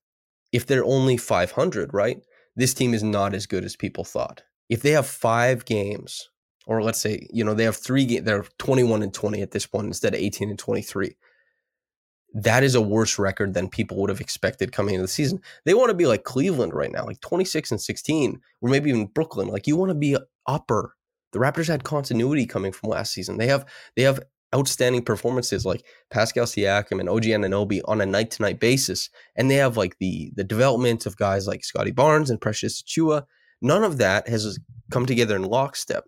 if 0.52 0.66
they're 0.66 0.84
only 0.84 1.16
500, 1.16 1.92
right? 1.92 2.18
This 2.54 2.74
team 2.74 2.94
is 2.94 3.02
not 3.02 3.34
as 3.34 3.46
good 3.46 3.64
as 3.64 3.74
people 3.74 4.04
thought. 4.04 4.42
If 4.68 4.82
they 4.82 4.92
have 4.92 5.06
five 5.06 5.64
games, 5.64 6.28
or 6.66 6.82
let's 6.82 7.00
say, 7.00 7.26
you 7.32 7.44
know, 7.44 7.54
they 7.54 7.64
have 7.64 7.76
three 7.76 8.04
games, 8.04 8.24
they're 8.24 8.44
21 8.58 9.02
and 9.02 9.12
20 9.12 9.42
at 9.42 9.50
this 9.50 9.66
point 9.66 9.86
instead 9.86 10.14
of 10.14 10.20
18 10.20 10.50
and 10.50 10.58
23. 10.58 11.16
That 12.34 12.64
is 12.64 12.74
a 12.74 12.80
worse 12.80 13.18
record 13.18 13.54
than 13.54 13.68
people 13.68 13.98
would 13.98 14.10
have 14.10 14.20
expected 14.20 14.72
coming 14.72 14.94
into 14.94 15.04
the 15.04 15.08
season. 15.08 15.40
They 15.64 15.74
want 15.74 15.90
to 15.90 15.94
be 15.94 16.06
like 16.06 16.24
Cleveland 16.24 16.74
right 16.74 16.90
now, 16.90 17.04
like 17.04 17.20
26 17.20 17.70
and 17.70 17.80
16, 17.80 18.40
or 18.60 18.68
maybe 18.68 18.90
even 18.90 19.06
Brooklyn. 19.06 19.48
Like 19.48 19.66
you 19.66 19.76
want 19.76 19.90
to 19.90 19.94
be 19.94 20.16
upper. 20.46 20.96
The 21.32 21.38
Raptors 21.38 21.68
had 21.68 21.84
continuity 21.84 22.46
coming 22.46 22.72
from 22.72 22.90
last 22.90 23.12
season. 23.12 23.38
They 23.38 23.46
have 23.46 23.64
they 23.96 24.02
have 24.02 24.20
outstanding 24.54 25.02
performances 25.02 25.66
like 25.66 25.84
Pascal 26.10 26.46
Siakam 26.46 27.00
and 27.00 27.08
OG 27.08 27.24
Anunoby 27.24 27.80
on 27.86 28.00
a 28.00 28.06
night 28.06 28.30
to 28.32 28.42
night 28.42 28.60
basis, 28.60 29.10
and 29.36 29.50
they 29.50 29.56
have 29.56 29.76
like 29.76 29.98
the 29.98 30.32
the 30.36 30.44
development 30.44 31.06
of 31.06 31.16
guys 31.16 31.46
like 31.46 31.64
Scottie 31.64 31.90
Barnes 31.90 32.30
and 32.30 32.40
Precious 32.40 32.82
Chua. 32.82 33.24
None 33.60 33.84
of 33.84 33.98
that 33.98 34.28
has 34.28 34.58
come 34.90 35.06
together 35.06 35.36
in 35.36 35.42
lockstep. 35.42 36.04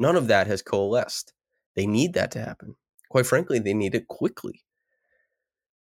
None 0.00 0.16
of 0.16 0.26
that 0.28 0.48
has 0.48 0.62
coalesced. 0.62 1.34
They 1.76 1.86
need 1.86 2.14
that 2.14 2.32
to 2.32 2.40
happen. 2.40 2.74
Quite 3.10 3.26
frankly, 3.26 3.58
they 3.58 3.74
need 3.74 3.94
it 3.94 4.08
quickly. 4.08 4.64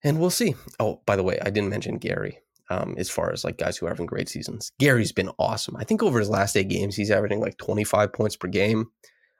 And 0.03 0.19
we'll 0.19 0.29
see. 0.29 0.55
Oh, 0.79 1.01
by 1.05 1.15
the 1.15 1.23
way, 1.23 1.39
I 1.41 1.49
didn't 1.49 1.69
mention 1.69 1.97
Gary. 1.97 2.39
Um, 2.69 2.95
as 2.97 3.09
far 3.09 3.33
as 3.33 3.43
like 3.43 3.57
guys 3.57 3.77
who 3.77 3.85
are 3.85 3.89
having 3.89 4.05
great 4.05 4.29
seasons, 4.29 4.71
Gary's 4.79 5.11
been 5.11 5.29
awesome. 5.37 5.75
I 5.75 5.83
think 5.83 6.01
over 6.01 6.19
his 6.19 6.29
last 6.29 6.55
eight 6.55 6.69
games, 6.69 6.95
he's 6.95 7.11
averaging 7.11 7.41
like 7.41 7.57
25 7.57 8.13
points 8.13 8.35
per 8.35 8.47
game. 8.47 8.87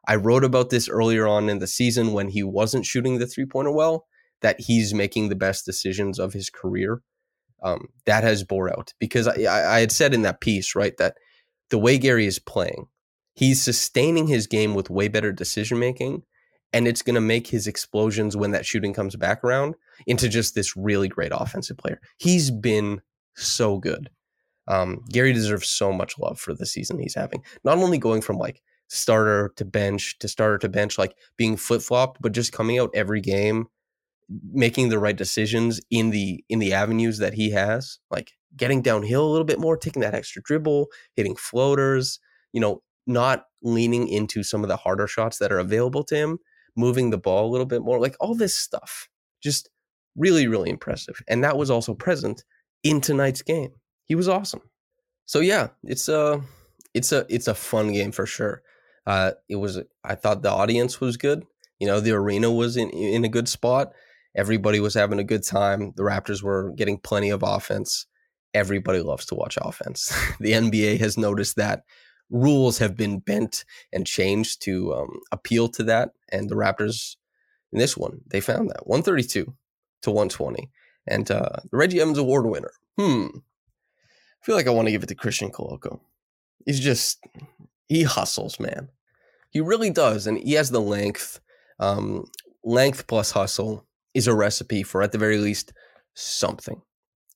I 0.08 0.16
wrote 0.16 0.44
about 0.44 0.70
this 0.70 0.90
earlier 0.90 1.28
on 1.28 1.50
in 1.50 1.60
the 1.60 1.68
season 1.68 2.12
when 2.14 2.30
he 2.30 2.44
wasn't 2.44 2.86
shooting 2.86 3.20
the 3.20 3.28
three 3.28 3.46
pointer 3.46 3.72
well, 3.72 4.06
that 4.42 4.60
he's 4.60 4.94
making 4.94 5.30
the 5.30 5.36
best 5.36 5.66
decisions 5.66 6.20
of 6.20 6.34
his 6.34 6.50
career. 6.50 7.02
Um, 7.64 7.90
that 8.06 8.24
has 8.24 8.44
bore 8.44 8.70
out 8.70 8.94
because 9.00 9.28
I, 9.28 9.76
I 9.76 9.80
had 9.80 9.92
said 9.92 10.14
in 10.14 10.24
that 10.24 10.42
piece, 10.42 10.76
right, 10.76 10.98
that 10.98 11.16
the 11.70 11.78
way 11.78 11.98
Gary 11.98 12.26
is 12.26 12.40
playing, 12.40 12.88
he's 13.34 13.62
sustaining 13.62 14.28
his 14.28 14.48
game 14.48 14.74
with 14.74 14.90
way 14.90 15.08
better 15.08 15.32
decision 15.32 15.80
making. 15.80 16.24
And 16.74 16.88
it's 16.88 17.02
going 17.02 17.16
to 17.16 17.22
make 17.22 17.48
his 17.48 17.68
explosions 17.68 18.38
when 18.38 18.52
that 18.52 18.66
shooting 18.66 18.94
comes 18.94 19.18
back 19.18 19.44
around 19.44 19.76
into 20.08 20.30
just 20.30 20.56
this 20.56 20.78
really 20.78 21.10
great 21.10 21.34
offensive 21.36 21.78
player. 21.78 22.00
He's 22.18 22.50
been 22.50 23.02
so 23.36 23.78
good. 23.78 24.10
Um, 24.68 25.04
Gary 25.10 25.34
deserves 25.34 25.68
so 25.68 25.92
much 25.92 26.18
love 26.18 26.40
for 26.40 26.54
the 26.54 26.66
season 26.66 26.98
he's 26.98 27.16
having. 27.16 27.44
Not 27.66 27.78
only 27.78 27.98
going 27.98 28.22
from 28.22 28.38
like 28.38 28.62
starter 28.88 29.52
to 29.56 29.66
bench 29.66 30.18
to 30.20 30.28
starter 30.28 30.58
to 30.60 30.70
bench, 30.70 30.98
like 30.98 31.16
being 31.36 31.58
flip 31.58 31.82
flopped, 31.82 32.22
but 32.22 32.32
just 32.32 32.54
coming 32.54 32.80
out 32.80 32.92
every 32.94 33.20
game, 33.20 33.68
making 34.52 34.90
the 34.90 35.00
right 35.00 35.16
decisions 35.16 35.82
in 35.90 36.12
the 36.12 36.44
in 36.48 36.60
the 36.60 36.74
avenues 36.74 37.18
that 37.18 37.34
he 37.34 37.52
has, 37.52 38.00
like 38.10 38.32
getting 38.56 38.82
downhill 38.82 39.26
a 39.26 39.32
little 39.32 39.46
bit 39.46 39.60
more, 39.60 39.76
taking 39.76 40.02
that 40.02 40.14
extra 40.14 40.42
dribble, 40.42 40.88
hitting 41.16 41.36
floaters, 41.36 42.20
you 42.54 42.62
know, 42.62 42.82
not 43.08 43.46
leaning 43.64 44.08
into 44.08 44.44
some 44.44 44.64
of 44.64 44.70
the 44.70 44.78
harder 44.78 45.08
shots 45.08 45.38
that 45.40 45.52
are 45.52 45.60
available 45.60 46.04
to 46.06 46.16
him, 46.16 46.40
moving 46.76 47.10
the 47.10 47.18
ball 47.18 47.50
a 47.50 47.52
little 47.52 47.66
bit 47.66 47.82
more, 47.82 48.00
like 48.00 48.16
all 48.20 48.36
this 48.36 48.56
stuff. 48.56 49.08
Just 49.42 49.70
Really, 50.16 50.48
really 50.48 50.70
impressive. 50.70 51.22
And 51.28 51.44
that 51.44 51.58
was 51.58 51.70
also 51.70 51.94
present 51.94 52.44
in 52.84 53.02
tonight's 53.02 53.42
game. 53.42 53.72
He 54.06 54.16
was 54.16 54.28
awesome. 54.28 54.62
So 55.26 55.40
yeah, 55.40 55.70
it's 55.84 56.10
a 56.10 56.42
it's 56.94 57.12
a 57.12 57.26
it's 57.30 57.48
a 57.48 57.56
fun 57.56 57.94
game 57.94 58.12
for 58.12 58.26
sure. 58.26 58.62
Uh, 59.08 59.32
it 59.48 59.56
was 59.56 59.80
I 60.04 60.16
thought 60.16 60.42
the 60.42 60.52
audience 60.52 61.00
was 61.00 61.16
good. 61.16 61.46
You 61.80 61.88
know, 61.88 62.00
the 62.00 62.12
arena 62.12 62.52
was 62.52 62.76
in 62.76 62.90
in 62.90 63.24
a 63.24 63.30
good 63.30 63.48
spot. 63.48 63.94
Everybody 64.36 64.80
was 64.80 64.94
having 64.94 65.20
a 65.20 65.24
good 65.24 65.44
time. 65.44 65.94
The 65.96 66.04
Raptors 66.04 66.44
were 66.44 66.72
getting 66.76 66.98
plenty 66.98 67.30
of 67.30 67.44
offense. 67.44 68.06
Everybody 68.54 69.00
loves 69.00 69.26
to 69.28 69.36
watch 69.36 69.58
offense. 69.62 70.14
the 70.40 70.52
NBA 70.52 71.00
has 71.00 71.18
noticed 71.18 71.56
that 71.56 71.84
rules 72.32 72.80
have 72.80 72.96
been 72.96 73.20
bent 73.20 73.66
and 73.94 74.08
changed 74.08 74.62
to 74.64 74.94
um, 74.94 75.20
appeal 75.32 75.68
to 75.70 75.84
that. 75.84 76.12
And 76.32 76.50
the 76.50 76.56
Raptors 76.56 77.18
in 77.72 77.80
this 77.80 77.96
one, 77.96 78.22
they 78.28 78.42
found 78.42 78.70
that 78.70 78.88
132 78.88 79.54
to 80.02 80.10
120. 80.10 80.70
And 81.08 81.30
uh, 81.30 81.58
the 81.70 81.78
Reggie 81.78 82.02
Evans 82.02 82.18
Award 82.18 82.46
winner. 82.46 82.72
Hmm. 82.98 83.28
I 83.36 84.46
feel 84.46 84.56
like 84.56 84.68
I 84.68 84.72
want 84.72 84.88
to 84.88 84.92
give 84.92 85.04
it 85.04 85.10
to 85.10 85.16
Christian 85.16 85.52
Koloko. 85.52 86.00
He's 86.66 86.80
just, 86.80 87.24
he 87.88 88.04
hustles, 88.04 88.60
man. 88.60 88.90
He 89.52 89.62
really 89.62 89.90
does. 89.90 90.26
And 90.26 90.38
he 90.38 90.54
has 90.54 90.72
the 90.72 90.82
length. 90.82 91.40
Um, 91.80 92.26
length 92.64 93.08
plus 93.08 93.32
hustle 93.32 93.86
is 94.14 94.28
a 94.28 94.36
recipe 94.36 94.84
for, 94.84 95.02
at 95.02 95.12
the 95.12 95.18
very 95.18 95.38
least, 95.38 95.74
something 96.14 96.82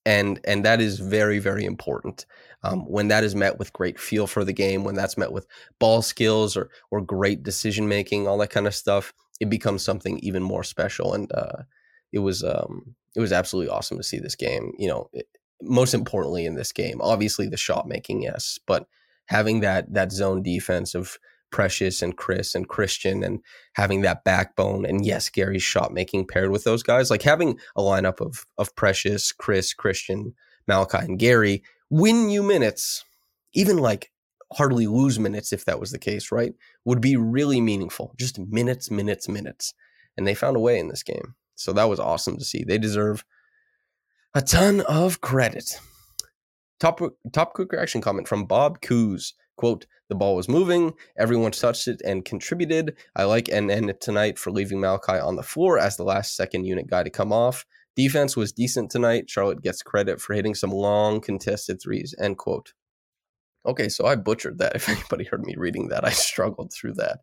and 0.06 0.40
and 0.46 0.64
that 0.64 0.80
is 0.80 1.00
very 1.00 1.40
very 1.40 1.66
important 1.66 2.26
um, 2.66 2.82
when 2.82 3.08
that 3.10 3.24
is 3.24 3.36
met 3.36 3.60
with 3.60 3.74
great 3.74 4.00
feel 4.00 4.28
for 4.28 4.44
the 4.44 4.54
game 4.54 4.84
when 4.84 4.96
that's 4.96 5.18
met 5.18 5.32
with 5.32 5.48
ball 5.80 6.02
skills 6.02 6.58
or 6.58 6.70
or 6.92 7.02
great 7.02 7.44
decision 7.44 7.88
making 7.88 8.28
all 8.28 8.38
that 8.38 8.50
kind 8.50 8.68
of 8.68 8.76
stuff 8.76 9.14
it 9.40 9.50
becomes 9.50 9.84
something 9.84 10.20
even 10.20 10.42
more 10.42 10.64
special 10.64 11.14
and 11.14 11.32
uh, 11.34 11.64
it 12.12 12.20
was 12.20 12.44
um, 12.44 12.96
it 13.16 13.20
was 13.20 13.32
absolutely 13.32 13.70
awesome 13.70 13.98
to 13.98 14.04
see 14.04 14.20
this 14.20 14.36
game 14.36 14.74
you 14.78 14.88
know 14.88 15.10
it, 15.14 15.28
most 15.62 15.94
importantly 15.94 16.46
in 16.46 16.56
this 16.56 16.72
game 16.72 17.00
obviously 17.02 17.48
the 17.48 17.58
shot 17.58 17.88
making 17.88 18.22
yes 18.22 18.60
but 18.68 18.88
having 19.28 19.62
that 19.62 19.94
that 19.94 20.12
zone 20.12 20.42
defense 20.42 20.96
of 20.96 21.18
Precious 21.52 22.02
and 22.02 22.18
Chris 22.18 22.54
and 22.54 22.68
Christian 22.68 23.24
and 23.24 23.40
having 23.74 24.02
that 24.02 24.26
backbone 24.26 24.86
and 24.86 25.06
yes, 25.06 25.30
Gary's 25.30 25.64
shot 25.64 25.94
making 25.94 26.28
paired 26.28 26.52
with 26.52 26.66
those 26.66 26.84
guys, 26.84 27.10
like 27.10 27.22
having 27.22 27.58
a 27.78 27.82
lineup 27.82 28.20
of 28.20 28.46
of 28.58 28.76
Precious, 28.76 29.32
Chris, 29.32 29.74
Christian, 29.74 30.34
Malachi, 30.68 30.98
and 30.98 31.18
Gary 31.18 31.64
win 31.90 32.30
you 32.30 32.44
minutes, 32.44 33.04
even 33.54 33.78
like 33.78 34.12
hardly 34.54 34.88
lose 34.88 35.20
minutes 35.20 35.52
if 35.52 35.66
that 35.66 35.80
was 35.80 35.92
the 35.92 36.00
case, 36.00 36.32
right? 36.32 36.54
Would 36.86 37.02
be 37.02 37.16
really 37.16 37.62
meaningful. 37.62 38.14
Just 38.18 38.40
minutes, 38.40 38.92
minutes, 38.92 39.28
minutes. 39.28 39.74
And 40.18 40.26
they 40.26 40.36
found 40.36 40.56
a 40.56 40.62
way 40.62 40.80
in 40.80 40.88
this 40.88 41.04
game. 41.04 41.36
So 41.56 41.74
that 41.74 41.90
was 41.90 42.00
awesome 42.00 42.38
to 42.38 42.46
see. 42.46 42.64
They 42.64 42.78
deserve 42.78 43.26
a 44.34 44.42
ton 44.42 44.82
of 44.82 45.22
credit. 45.22 45.80
Top 46.80 47.00
top 47.32 47.54
quick 47.54 47.72
reaction 47.72 48.02
comment 48.02 48.28
from 48.28 48.46
Bob 48.46 48.82
Coos. 48.82 49.34
Quote, 49.56 49.86
the 50.10 50.16
ball 50.16 50.36
was 50.36 50.50
moving, 50.50 50.94
everyone 51.18 51.52
touched 51.52 51.88
it 51.88 52.02
and 52.04 52.26
contributed. 52.26 52.98
I 53.16 53.24
like 53.24 53.46
NN 53.46 53.98
tonight 54.02 54.38
for 54.38 54.52
leaving 54.52 54.82
Malachi 54.82 55.14
on 55.14 55.38
the 55.38 55.44
floor 55.44 55.80
as 55.80 55.96
the 55.96 56.04
last 56.04 56.36
second 56.36 56.66
unit 56.66 56.88
guy 56.88 57.04
to 57.04 57.10
come 57.10 57.32
off. 57.32 57.66
Defense 57.96 58.36
was 58.36 58.52
decent 58.52 58.92
tonight. 58.92 59.30
Charlotte 59.30 59.62
gets 59.62 59.82
credit 59.82 60.20
for 60.20 60.34
hitting 60.34 60.56
some 60.56 60.72
long 60.72 61.22
contested 61.22 61.82
threes. 61.82 62.14
End 62.20 62.38
quote. 62.38 62.74
Okay, 63.66 63.90
so 63.90 64.06
I 64.06 64.16
butchered 64.16 64.60
that. 64.60 64.74
If 64.76 64.90
anybody 64.90 65.26
heard 65.26 65.44
me 65.44 65.56
reading 65.58 65.88
that, 65.90 66.06
I 66.06 66.12
struggled 66.12 66.74
through 66.74 66.94
that. 66.96 67.20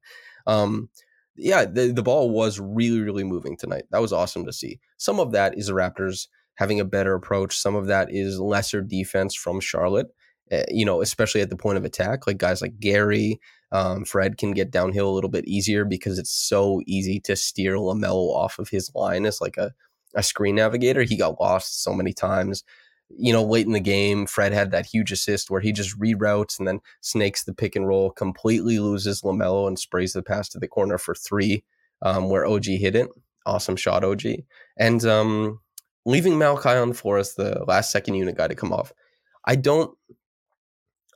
Um, 0.47 0.89
yeah, 1.37 1.65
the, 1.65 1.93
the 1.93 2.03
ball 2.03 2.31
was 2.31 2.61
really, 2.61 3.01
really 3.01 3.25
moving 3.25 3.57
tonight. 3.57 3.85
That 3.91 4.03
was 4.03 4.13
awesome 4.13 4.45
to 4.47 4.53
see. 4.53 4.81
Some 4.97 5.21
of 5.21 5.33
that 5.33 5.57
is 5.57 5.67
the 5.67 5.73
Raptors 5.73 6.29
having 6.57 6.81
a 6.81 6.85
better 6.85 7.15
approach. 7.15 7.57
Some 7.57 7.75
of 7.75 7.87
that 7.87 8.09
is 8.11 8.39
lesser 8.39 8.83
defense 8.83 9.35
from 9.35 9.61
Charlotte. 9.61 10.09
Eh, 10.51 10.65
you 10.69 10.85
know, 10.85 11.01
especially 11.01 11.41
at 11.41 11.51
the 11.51 11.57
point 11.57 11.79
of 11.79 11.85
attack, 11.85 12.27
like 12.27 12.37
guys 12.37 12.61
like 12.61 12.79
Gary, 12.79 13.41
um, 13.71 14.05
Fred 14.05 14.37
can 14.37 14.53
get 14.53 14.71
downhill 14.71 15.09
a 15.09 15.15
little 15.15 15.31
bit 15.31 15.47
easier 15.47 15.85
because 15.85 16.19
it's 16.19 16.33
so 16.33 16.83
easy 16.87 17.21
to 17.21 17.37
steer 17.37 17.77
LaMelo 17.77 18.35
off 18.35 18.59
of 18.59 18.69
his 18.69 18.95
line 18.95 19.25
as 19.25 19.41
like 19.41 19.57
a, 19.57 19.73
a 20.15 20.23
screen 20.23 20.55
navigator. 20.55 21.03
He 21.03 21.17
got 21.17 21.41
lost 21.41 21.83
so 21.83 21.93
many 21.93 22.13
times. 22.13 22.65
You 23.15 23.33
know, 23.33 23.45
late 23.45 23.67
in 23.67 23.73
the 23.73 23.81
game, 23.81 24.27
Fred 24.27 24.53
had 24.53 24.71
that 24.71 24.87
huge 24.87 25.13
assist 25.13 25.51
where 25.51 25.61
he 25.61 25.73
just 25.73 25.99
reroutes 25.99 26.59
and 26.59 26.67
then 26.67 26.81
snakes 27.03 27.45
the 27.45 27.55
pick 27.55 27.77
and 27.77 27.87
roll, 27.87 28.11
completely 28.11 28.79
loses 28.79 29.21
LaMelo 29.21 29.69
and 29.69 29.79
sprays 29.79 30.15
the 30.15 30.23
pass 30.23 30.49
to 30.51 30.59
the 30.59 30.69
corner 30.69 30.97
for 30.97 31.15
three, 31.15 31.63
um, 32.01 32.31
where 32.31 32.47
OG 32.47 32.65
hit 32.65 32.97
it. 32.97 33.09
Awesome 33.45 33.77
shot, 33.77 34.05
OG. 34.05 34.23
And 34.79 35.05
um, 35.05 35.61
leaving 36.07 36.39
Malachi 36.39 36.71
on 36.71 36.89
the 36.89 36.95
floor 36.95 37.19
as 37.19 37.35
the 37.35 37.65
last 37.67 37.91
second 37.91 38.15
unit 38.15 38.37
guy 38.37 38.49
to 38.49 38.55
come 38.55 38.73
off. 38.73 38.93
I 39.45 39.57
don't 39.57 39.97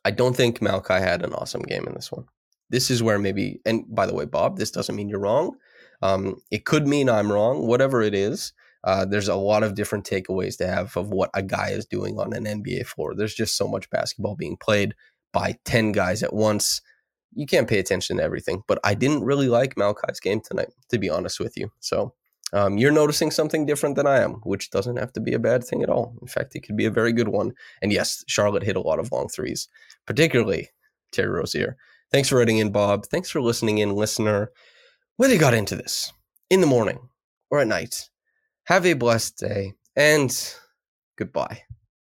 I 0.07 0.13
don't 0.13 0.37
think 0.37 0.63
Malachi 0.63 0.95
had 0.95 1.25
an 1.25 1.33
awesome 1.33 1.63
game 1.63 1.85
in 1.85 1.95
this 1.95 2.13
one. 2.13 2.27
This 2.71 2.93
is 2.93 3.03
where 3.03 3.19
maybe, 3.19 3.61
and 3.67 3.85
by 3.93 4.07
the 4.07 4.15
way, 4.15 4.25
Bob, 4.25 4.57
this 4.57 4.71
doesn't 4.71 4.95
mean 4.95 5.09
you're 5.09 5.19
wrong. 5.19 5.57
Um, 6.01 6.37
it 6.53 6.65
could 6.65 6.87
mean 6.87 7.11
I'm 7.11 7.31
wrong. 7.31 7.67
Whatever 7.67 8.03
it 8.03 8.15
is, 8.15 8.53
uh, 8.87 9.05
there's 9.05 9.29
a 9.29 9.35
lot 9.35 9.65
of 9.65 9.75
different 9.75 10.07
takeaways 10.07 10.57
to 10.57 10.67
have 10.67 10.97
of 10.97 11.11
what 11.11 11.29
a 11.35 11.43
guy 11.43 11.71
is 11.71 11.85
doing 11.85 12.19
on 12.21 12.33
an 12.33 12.45
NBA 12.45 12.87
floor. 12.87 13.15
There's 13.15 13.35
just 13.35 13.57
so 13.57 13.67
much 13.67 13.91
basketball 13.91 14.37
being 14.37 14.57
played 14.57 14.95
by 15.33 15.59
10 15.65 15.91
guys 15.91 16.23
at 16.23 16.33
once. 16.33 16.81
You 17.35 17.47
can't 17.47 17.69
pay 17.69 17.81
attention 17.81 18.19
to 18.19 18.23
everything. 18.23 18.63
But 18.69 18.79
I 18.85 18.95
didn't 18.95 19.25
really 19.25 19.49
like 19.49 19.77
Malachi's 19.77 20.21
game 20.21 20.41
tonight, 20.41 20.69
to 20.91 20.99
be 20.99 21.11
honest 21.11 21.41
with 21.41 21.57
you. 21.57 21.73
So 21.81 22.15
um, 22.53 22.79
you're 22.79 22.93
noticing 22.93 23.33
something 23.33 23.67
different 23.67 23.97
than 23.97 24.07
I 24.07 24.21
am, 24.21 24.35
which 24.45 24.71
doesn't 24.71 24.99
have 24.99 25.13
to 25.15 25.21
be 25.21 25.35
a 25.35 25.41
bad 25.41 25.65
thing 25.65 25.83
at 25.83 25.91
all. 25.91 26.17
In 26.23 26.29
fact, 26.29 26.55
it 26.55 26.61
could 26.61 26.77
be 26.77 26.87
a 26.87 26.91
very 26.91 27.13
good 27.13 27.29
one. 27.29 27.55
And 27.83 27.93
yes, 27.93 28.25
Charlotte 28.29 28.63
hit 28.63 28.77
a 28.77 28.81
lot 28.81 29.01
of 29.01 29.11
long 29.11 29.29
threes, 29.29 29.69
particularly 30.07 30.71
Terry 31.11 31.29
Rozier. 31.29 31.77
Thanks 32.13 32.29
for 32.29 32.37
writing 32.37 32.59
in, 32.59 32.71
Bob. 32.71 33.07
Thanks 33.07 33.31
for 33.31 33.41
listening 33.41 33.79
in, 33.79 33.97
listener. 33.97 34.53
Whether 35.17 35.35
you 35.35 35.41
got 35.41 35.55
into 35.55 35.75
this 35.75 36.13
in 36.51 36.61
the 36.61 36.69
morning 36.69 37.09
or 37.51 37.59
at 37.59 37.67
night, 37.67 38.09
have 38.67 38.87
a 38.87 38.95
blessed 38.95 39.39
day 39.39 39.75
and 39.97 40.55
goodbye. 41.17 41.63